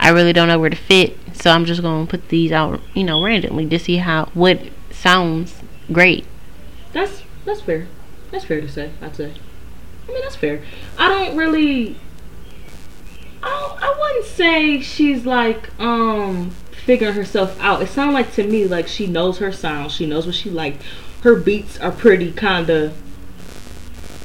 [0.00, 3.04] I really don't know where to fit, so I'm just gonna put these out, you
[3.04, 4.58] know, randomly to see how what
[4.90, 5.54] sounds
[5.92, 6.24] great.
[6.94, 7.86] That's that's fair.
[8.30, 8.90] That's fair to say.
[9.02, 9.34] I'd say.
[10.08, 10.62] I mean, that's fair.
[10.96, 11.96] I don't really.
[13.42, 16.52] I I wouldn't say she's like um
[16.86, 17.82] figuring herself out.
[17.82, 19.92] It sounds like to me like she knows her sound.
[19.92, 20.80] She knows what she like.
[21.20, 22.96] Her beats are pretty kind of.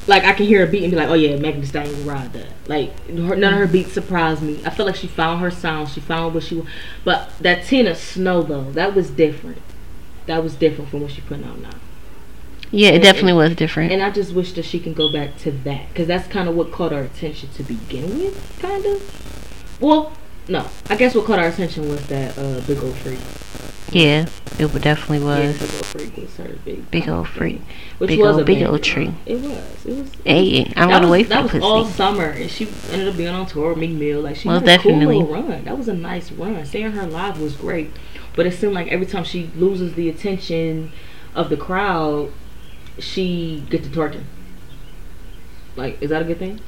[0.07, 2.11] Like I can hear a beat and be like, oh yeah, Megan Thee Stallion will
[2.11, 2.47] ride that.
[2.67, 4.59] Like her, none of her beats surprise me.
[4.65, 5.89] I feel like she found her sound.
[5.89, 6.61] She found what she.
[7.03, 9.61] But that Tina Snow though, that was different.
[10.25, 11.69] That was different from what she putting out now.
[12.71, 13.91] Yeah, it And- definitely was different.
[13.91, 16.55] And I just wish that she can go back to that because that's kind of
[16.55, 19.77] what caught our attention to begin with, kind of.
[19.81, 20.13] Well,
[20.47, 23.19] no, I guess what caught our attention was that uh, big old freak.
[23.91, 24.25] Yeah,
[24.59, 25.57] it definitely Yeah, was.
[25.59, 26.91] big old freak was her big.
[26.91, 27.61] Big old freak.
[27.97, 29.11] Which Big was old- a big old tree.
[29.25, 29.85] It was.
[29.85, 30.11] It was.
[30.25, 33.45] Hey, I'm gonna wait for That was all summer, and she ended up being on
[33.45, 34.21] tour with Meek Mill.
[34.21, 35.23] Like she Most had a cool definitely.
[35.23, 35.63] run.
[35.65, 36.65] That was a nice run.
[36.65, 37.91] Seeing her live was great,
[38.35, 40.91] but it seemed like every time she loses the attention
[41.35, 42.31] of the crowd,
[42.99, 44.23] she gets to twerking.
[45.75, 46.59] Like, is that a good thing?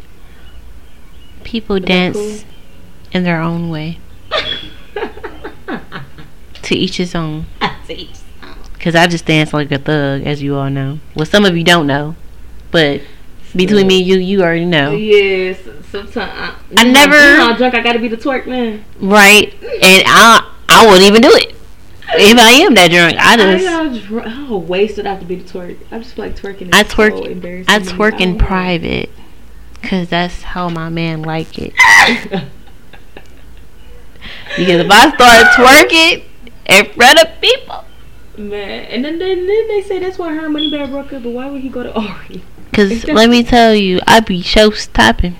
[1.43, 2.37] People that dance cool?
[3.11, 3.99] in their own way.
[6.77, 7.45] To each his own.
[8.79, 10.99] Cause I just dance like a thug, as you all know.
[11.15, 12.15] Well, some of you don't know,
[12.71, 13.01] but
[13.55, 15.59] between me and you, you already know, Yes,
[15.89, 17.75] sometimes uh, I, I never- You know, I'm drunk.
[17.75, 18.83] I gotta be the twerk man.
[18.99, 19.53] right?
[19.61, 21.55] And I, I wouldn't even do it
[22.15, 23.15] if I am that drunk.
[23.17, 25.77] I just, I, dr- how wasted I have to be the twerk.
[25.91, 26.69] I just feel like twerking.
[26.73, 29.09] I twerk, So embarrassing I twerk in private,
[29.81, 31.73] cause that's how my man like it.
[34.57, 36.23] Because if I start twerking
[36.67, 37.85] in front of people,
[38.37, 41.21] Man, and then, then then they say that's why her and Moneybagg broke up.
[41.23, 42.43] But why would he go to Ari?
[42.73, 45.35] cause let me tell you, I be show stopping.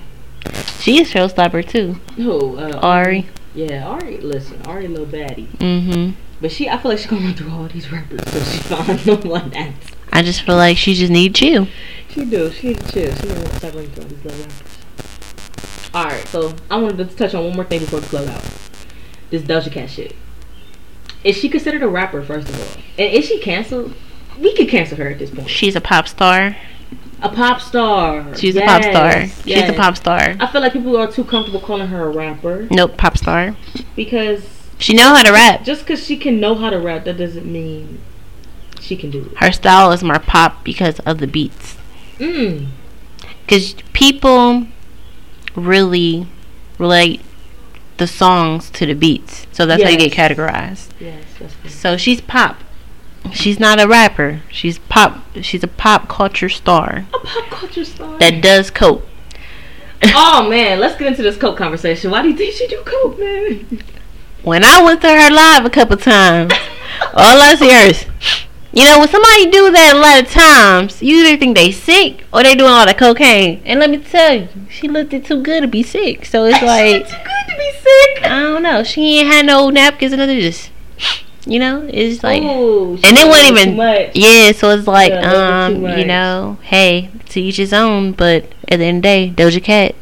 [0.80, 2.58] She is show stopper too, Who?
[2.58, 3.28] Uh, Ari.
[3.56, 4.18] Yeah, Ari.
[4.18, 5.48] Listen, Ari, little baddie.
[5.58, 6.14] Mhm.
[6.40, 9.06] But she, I feel like she's gonna run through all these rappers so she finds
[9.08, 9.92] no one that's.
[10.12, 11.68] I just feel like she just needs you.
[12.10, 12.52] She do.
[12.52, 13.16] She need to chill.
[13.16, 15.90] She need to stop running through all these little rappers.
[15.96, 18.44] All right, so I wanted to touch on one more thing before we close out.
[19.32, 20.16] This Doja Cat shit.
[21.24, 22.84] Is she considered a rapper first of all?
[22.98, 23.94] And is she canceled?
[24.40, 25.50] We could cancel her at this point.
[25.50, 26.56] She's a pop star.
[27.22, 28.36] A pop star.
[28.36, 29.12] She's a pop star.
[29.22, 30.36] Yes, She's a pop star.
[30.40, 33.56] I feel like people are too comfortable calling her a rapper Nope, pop star.
[33.96, 34.44] because
[34.80, 35.64] She know how to rap.
[35.64, 38.00] just because she can know how to rap, that doesn't mean
[38.82, 39.38] she can do it.
[39.38, 41.78] Her style is more pop because of the beats.
[42.18, 42.68] Mm.
[43.46, 44.68] Because people
[45.56, 46.28] really
[46.78, 47.22] relate
[47.98, 49.46] the songs to the beats.
[49.52, 50.90] So that's how you get categorized.
[51.00, 51.74] Yes, that's.
[51.74, 52.58] So she's pop.
[53.32, 54.42] She's not a rapper.
[54.50, 55.24] She's pop.
[55.42, 58.18] She's a pop culture star A pop culture star.
[58.20, 59.06] that does coke.
[60.04, 62.12] oh man, let's get into this coke conversation.
[62.12, 63.82] Why do you think she do coke, man?
[64.44, 66.52] When I went to her live a couple times,
[67.14, 68.06] all I see her is,
[68.74, 72.26] you know, when somebody do that a lot of times, you either think they sick
[72.34, 73.62] or they doing all the cocaine.
[73.64, 76.26] And let me tell you, she looked it too good to be sick.
[76.26, 77.08] So it's like,
[77.84, 78.24] sick.
[78.24, 78.84] I don't know.
[78.84, 80.40] She ain't had no napkins and nothing.
[80.40, 80.72] Just,
[81.46, 84.52] you know, it's like, Ooh, and it wasn't even, yeah.
[84.54, 88.14] So it's like, Yeah, a little bit um, you know, hey, to each his own.
[88.14, 89.96] But at the end of the day, Doja Cat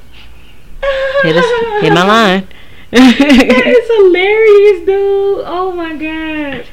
[1.23, 2.47] hit us, hit my line.
[2.91, 5.43] that is hilarious, dude.
[5.45, 6.65] Oh my god.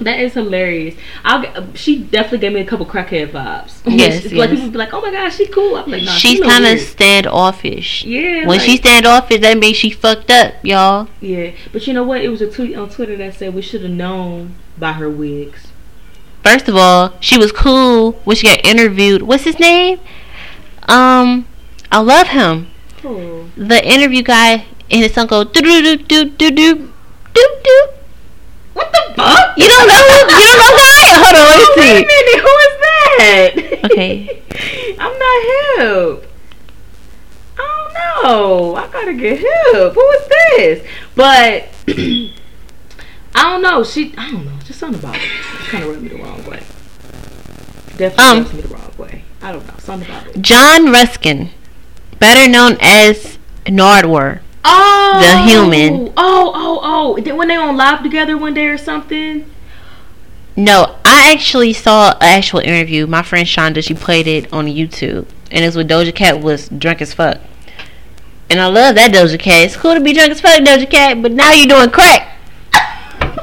[0.00, 0.94] That is hilarious.
[1.24, 1.74] I'll.
[1.74, 3.80] She definitely gave me a couple crackhead vibes.
[3.86, 4.50] Yes, Like yes.
[4.50, 6.80] people be like, "Oh my gosh, she cool." I'm like, "Nah, She's she kind of
[6.80, 8.04] standoffish.
[8.04, 8.40] Yeah.
[8.46, 11.08] When like- she standoffish, that means she fucked up, y'all.
[11.20, 12.22] Yeah, but you know what?
[12.22, 15.68] It was a tweet on Twitter that said we should have known by her wigs.
[16.42, 19.22] First of all, she was cool when she got interviewed.
[19.22, 20.00] What's his name?
[20.88, 21.46] Um,
[21.90, 22.68] I love him.
[23.04, 23.48] Oh.
[23.56, 26.92] The interview guy and his son go do do do do do do
[27.34, 27.88] do do.
[28.74, 29.56] What the fuck?
[29.58, 29.94] You don't know?
[29.94, 31.08] who- You don't know guy?
[31.22, 32.06] Hold on, let me Wait a see.
[32.06, 33.50] minute, who is that?
[33.90, 34.42] Okay.
[34.98, 36.30] I'm not hip.
[37.58, 38.74] I don't know.
[38.76, 39.92] I gotta get hip.
[39.94, 40.88] Who is this?
[41.14, 41.68] But
[43.34, 43.82] I don't know.
[43.84, 44.58] She, I don't know.
[44.64, 45.22] Just something about it.
[45.68, 46.62] Kind of rubbed me the wrong way.
[47.96, 48.38] Definitely Um.
[48.42, 49.24] rubs me the wrong way.
[49.42, 49.74] I don't know.
[49.78, 50.40] Something about it.
[50.42, 51.50] John Ruskin,
[52.18, 54.40] better known as Nardwuar.
[54.64, 56.12] Oh, The human.
[56.16, 57.34] Oh, oh, oh!
[57.36, 59.50] When they on live together one day or something.
[60.56, 63.06] No, I actually saw an actual interview.
[63.06, 67.00] My friend Shonda, she played it on YouTube, and it's with Doja Cat was drunk
[67.00, 67.40] as fuck.
[68.50, 69.62] And I love that Doja Cat.
[69.62, 72.36] It's cool to be drunk as fuck, Doja Cat, but now you're doing crack.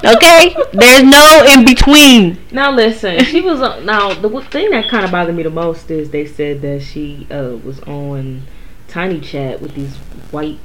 [0.05, 2.37] Okay, there's no in between.
[2.51, 3.85] Now listen, she was on.
[3.85, 7.27] Now the thing that kind of bothered me the most is they said that she
[7.29, 8.43] uh, was on
[8.87, 9.95] Tinychat with these
[10.31, 10.59] white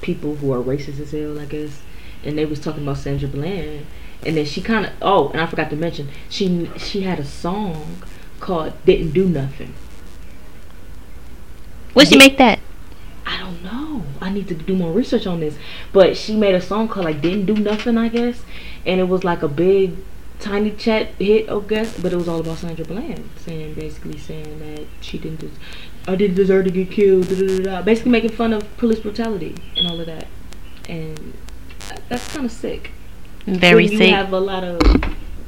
[0.00, 1.80] people who are racist as hell, I guess,
[2.24, 3.86] and they was talking about Sandra Bland,
[4.24, 7.24] and then she kind of oh, and I forgot to mention she she had a
[7.24, 8.02] song
[8.38, 9.74] called "Didn't Do Nothing."
[11.94, 12.60] Would she make that?
[13.26, 14.04] I don't know.
[14.20, 15.56] I need to do more research on this.
[15.92, 18.42] But she made a song called like "Didn't Do Nothing," I guess,
[18.86, 19.96] and it was like a big
[20.40, 21.98] Tinychat hit, I guess.
[21.98, 26.16] But it was all about Sandra Bland, saying basically saying that she didn't, des- I
[26.16, 27.28] didn't deserve to get killed.
[27.28, 27.82] Da, da, da.
[27.82, 30.26] Basically making fun of police brutality and all of that,
[30.88, 31.34] and
[32.08, 32.90] that's kind of sick.
[33.46, 34.10] Very when you sick.
[34.14, 34.80] have a lot of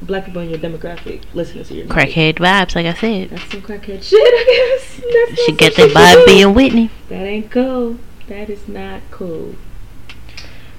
[0.01, 1.87] black people in your demographic listening to your.
[1.87, 3.29] Crackhead vibes, like I said.
[3.29, 5.01] That's some crackhead shit, I guess.
[5.13, 6.89] That's She get the vibe being Whitney.
[7.09, 7.97] That ain't cool.
[8.27, 9.55] That is not cool.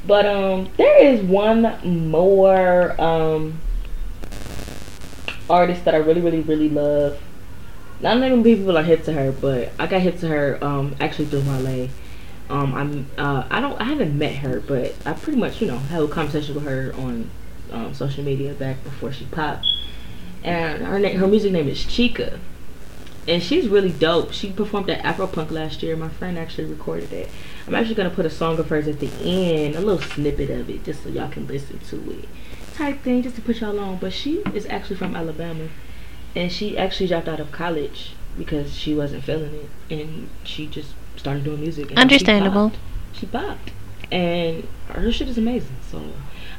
[0.07, 1.63] But um there is one
[2.09, 3.61] more um
[5.49, 7.19] artist that I really, really, really love.
[8.05, 11.25] Not many people are hip to her, but I got hip to her um actually
[11.25, 11.89] through Wale.
[12.51, 15.79] Um I'm uh I don't I haven't met her, but I pretty much, you know,
[15.79, 17.31] had a conversation with her on
[17.73, 19.67] um, social media back before she popped.
[20.43, 22.39] And her name her music name is Chika
[23.27, 24.33] and she's really dope.
[24.33, 25.97] She performed at Afropunk last year.
[25.97, 27.31] My friend actually recorded it.
[27.67, 30.69] I'm actually gonna put a song of hers at the end, a little snippet of
[30.69, 32.29] it, just so y'all can listen to it.
[32.75, 33.97] Type thing, just to put y'all on.
[33.97, 35.69] But she is actually from Alabama,
[36.37, 40.93] and she actually dropped out of college because she wasn't feeling it, and she just
[41.17, 41.91] started doing music.
[41.91, 42.71] and she Understandable.
[42.71, 42.81] popped.
[43.13, 43.71] She popped,
[44.11, 45.77] and her shit is amazing.
[45.91, 46.03] So.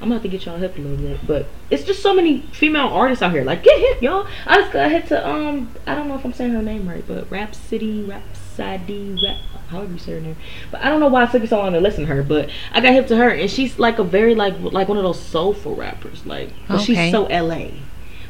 [0.01, 2.41] I'm gonna have to get y'all hip a little bit, but it's just so many
[2.51, 3.45] female artists out here.
[3.45, 4.27] Like, get hip, y'all.
[4.45, 7.03] I just got hit to um, I don't know if I'm saying her name right,
[7.07, 9.37] but Rapsody, Rapsody, Rap,
[9.69, 10.35] however you say her name.
[10.69, 12.23] But I don't know why it took me so long to listen to her.
[12.23, 15.03] But I got hip to her, and she's like a very like like one of
[15.05, 16.25] those soulful rappers.
[16.25, 16.83] Like, but Okay.
[17.05, 17.67] she's so LA,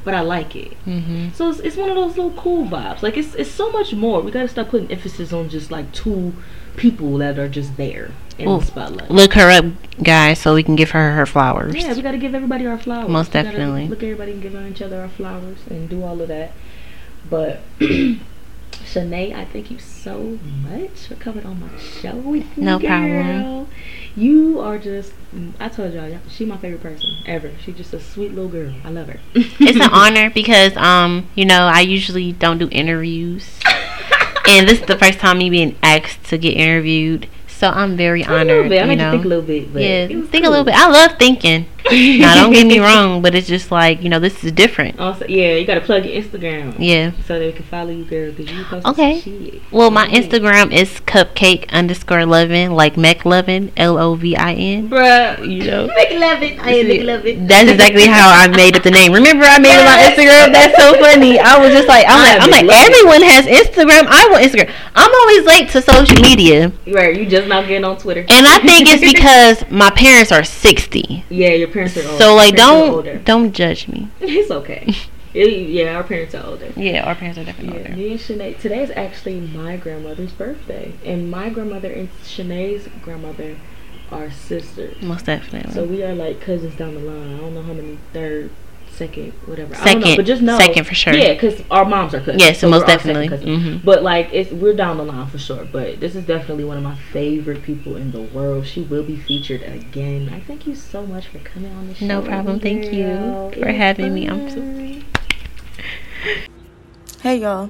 [0.05, 0.77] but I like it.
[0.85, 1.29] Mm-hmm.
[1.33, 3.01] So it's, it's one of those little cool vibes.
[3.01, 4.21] Like it's it's so much more.
[4.21, 6.33] We gotta stop putting emphasis on just like two
[6.77, 8.59] people that are just there in Ooh.
[8.59, 9.09] the spotlight.
[9.09, 9.65] Look her up,
[10.01, 11.75] guys, so we can give her her flowers.
[11.75, 13.09] Yeah, we gotta give everybody our flowers.
[13.09, 13.87] Most We definitely.
[13.87, 16.53] Look, everybody and give each other our flowers and do all of that.
[17.27, 22.63] But Shanae, I thank you so much for coming on my show with me.
[22.63, 22.87] No girl.
[22.87, 23.67] problem.
[24.15, 25.13] You are just,
[25.59, 27.51] I told y'all, she my favorite person ever.
[27.59, 28.73] She's just a sweet little girl.
[28.83, 29.19] I love her.
[29.33, 33.59] it's an honor because um you know I usually don't do interviews,
[34.47, 37.27] and this is the first time me being asked to get interviewed.
[37.47, 38.41] So I'm very honored.
[38.41, 38.81] A little bit.
[38.81, 39.73] I made you know, think a little bit.
[39.73, 40.75] But yeah, think a little bit.
[40.75, 41.65] I love thinking.
[41.91, 44.99] Now don't get me wrong, but it's just like you know this is different.
[44.99, 46.75] Also, yeah, you gotta plug your Instagram.
[46.79, 47.11] Yeah.
[47.25, 49.61] So they can follow you, girl, because you post Okay.
[49.71, 50.21] Well, my Yeah.
[50.21, 54.89] Instagram is cupcake underscore lovin, like McLovin, L O V I N.
[54.89, 55.87] Bruh, You know.
[55.87, 56.59] Make love it.
[56.59, 57.47] I am.
[57.47, 59.11] That's exactly how I made up the name.
[59.13, 60.53] Remember, I made it on Instagram.
[60.53, 61.39] That's so funny.
[61.39, 64.05] I was just like, I'm like, I'm like, everyone has Instagram.
[64.07, 64.71] I want Instagram.
[64.95, 68.21] I'm always late to social media, Right, you just now getting on Twitter.
[68.29, 71.25] and I think it's because my parents are 60.
[71.29, 72.17] yeah, your parents are older.
[72.23, 73.13] So like, Your parents older.
[73.13, 74.09] don't don't judge me.
[74.19, 74.83] It's okay.
[75.35, 76.71] It- yeah, our parents are older.
[76.77, 77.95] Yeah, our parents are definitely Yeah, older.
[77.97, 78.57] me and Shanae.
[78.57, 83.57] Today is actually my grandmother's birthday, and my grandmother and Shanae's grandmother
[84.11, 84.95] are sisters.
[85.01, 85.73] Most definitely.
[85.73, 87.33] So we are like cousins down the line.
[87.35, 88.49] I don't know how many third
[88.95, 89.75] second, whatever.
[89.75, 90.15] I don't know, Second.
[90.17, 91.13] but just know Second for sure.
[91.13, 92.41] Yeah, because our moms are cousins.
[92.41, 93.27] Yes, so most we're second definitely.
[93.29, 93.63] cousins.
[93.81, 93.85] Mhm.
[93.85, 95.65] But like, it's we're down the line for sure.
[95.71, 98.65] But this is definitely one of my favorite people in the world.
[98.65, 100.31] She will be featured again.
[100.33, 102.05] I thank you so much for coming on the show.
[102.05, 102.59] No problem.
[102.59, 103.05] Thank you.
[103.07, 104.27] It for was having me.
[104.27, 105.03] I'm so- fun.
[107.21, 107.69] Hey y'all.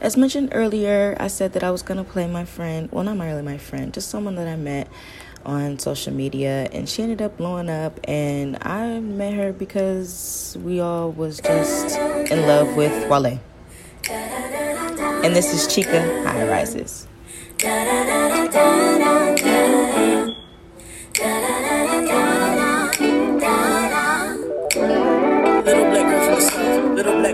[0.00, 3.42] As mentioned earlier, I said that I was gonna play my friend, well, not really
[3.42, 4.88] my friend, just someone that I met
[5.44, 7.98] on social media, and she ended up blowing up.
[8.04, 13.40] And I met her because we all was just in love with Wale.
[14.08, 17.06] And this is Chika High Rises.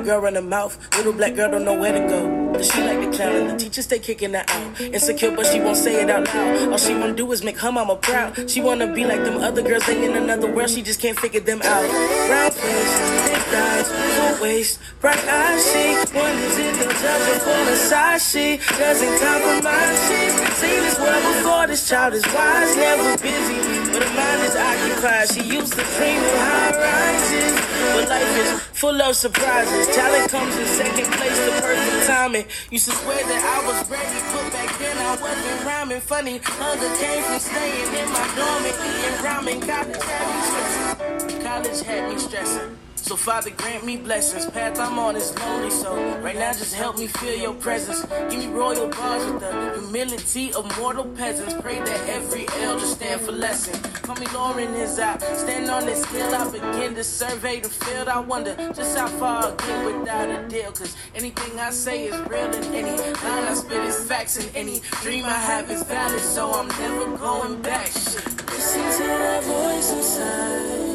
[0.08, 2.62] Girl run her mouth, little black girl don't know where to go.
[2.62, 4.80] She like the clown and the teachers stay kicking her out.
[4.80, 6.72] Insecure, but she won't say it out loud.
[6.72, 8.48] All she wanna do is make her mama proud.
[8.50, 11.40] She wanna be like them other girls, they in another world, she just can't figure
[11.40, 11.84] them out.
[12.30, 12.94] Round face,
[13.28, 15.84] big thighs, full waist, bright eyes, she
[16.16, 18.24] wonders if they'll judge her for the size.
[18.32, 19.98] She doesn't compromise.
[20.08, 21.66] She's seen this world before.
[21.66, 23.60] This child is wise, never busy,
[23.92, 25.28] but her mind is occupied.
[25.28, 27.54] She used to dream of high rises,
[27.94, 29.86] but life is full of surprises.
[29.94, 32.46] Talent comes in second place, the perfect timing.
[32.70, 36.00] Used to swear that I was ready, but back then I wasn't rhyming.
[36.00, 39.58] Funny, hunger came from staying in my dorm and eating ramen.
[39.66, 41.42] College had me stressing.
[41.42, 42.87] College had me stressing.
[43.02, 44.44] So Father grant me blessings.
[44.46, 48.02] Path I'm on is lonely, so right now just help me feel your presence.
[48.30, 51.54] Give me royal bars with the humility of mortal peasants.
[51.62, 53.80] Pray that every elder stand for lesson.
[54.02, 55.22] Call me Lauren is out.
[55.22, 58.08] Stand on this hill, I begin to survey the field.
[58.08, 60.72] I wonder just how far I'll get without a deal.
[60.72, 64.82] Cause anything I say is real and any line I spit is facts and any
[65.02, 66.20] dream I have is valid.
[66.20, 67.86] So I'm never going back.
[67.94, 70.87] Listen to that voice inside.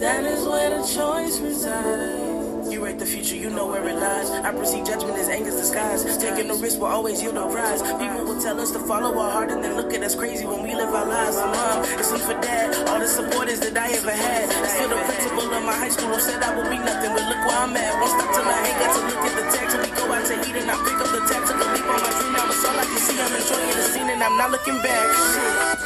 [0.00, 2.72] That is where the choice resides.
[2.72, 4.30] You write the future, you know where it lies.
[4.30, 6.00] I perceive judgment as anger's disguise.
[6.16, 7.84] Taking the risk will always yield a prize.
[8.00, 10.62] People will tell us to follow our heart and then look at us crazy when
[10.62, 11.36] we live our lives.
[11.36, 12.72] My mom, it's for dad.
[12.88, 14.48] All the supporters that I ever had.
[14.80, 17.60] For the principal of my high school said I would be nothing, but look where
[17.60, 17.92] I'm at.
[18.00, 19.76] Won't stop till I ain't got to look at the text.
[19.84, 22.00] We go out to eat and I pick up the tab, took a leap on
[22.00, 22.32] my dream.
[22.32, 23.20] Now it's all I can see.
[23.20, 25.04] I'm enjoying the scene and I'm not looking back.
[25.12, 25.79] Shit.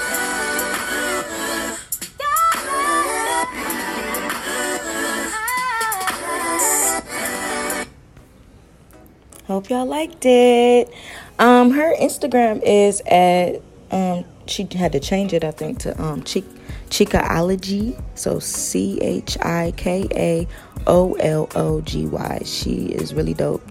[9.64, 10.92] Hope y'all liked it.
[11.38, 16.22] Um, her Instagram is at um she had to change it I think to um
[16.22, 16.44] Chick
[16.90, 17.98] Chikaology.
[18.14, 20.46] So C H I K A
[20.86, 22.42] O L O G Y.
[22.44, 23.62] She is really dope.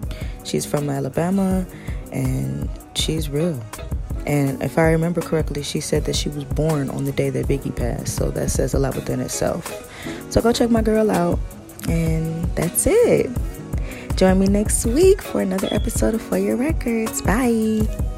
[0.42, 1.64] She's from Alabama
[2.10, 3.62] and she's real.
[4.26, 7.46] And if I remember correctly, she said that she was born on the day that
[7.46, 8.16] Biggie passed.
[8.16, 9.70] So that says a lot within itself.
[10.32, 11.38] So go check my girl out.
[11.88, 13.30] And that's it.
[14.16, 17.20] Join me next week for another episode of For Your Records.
[17.22, 18.13] Bye.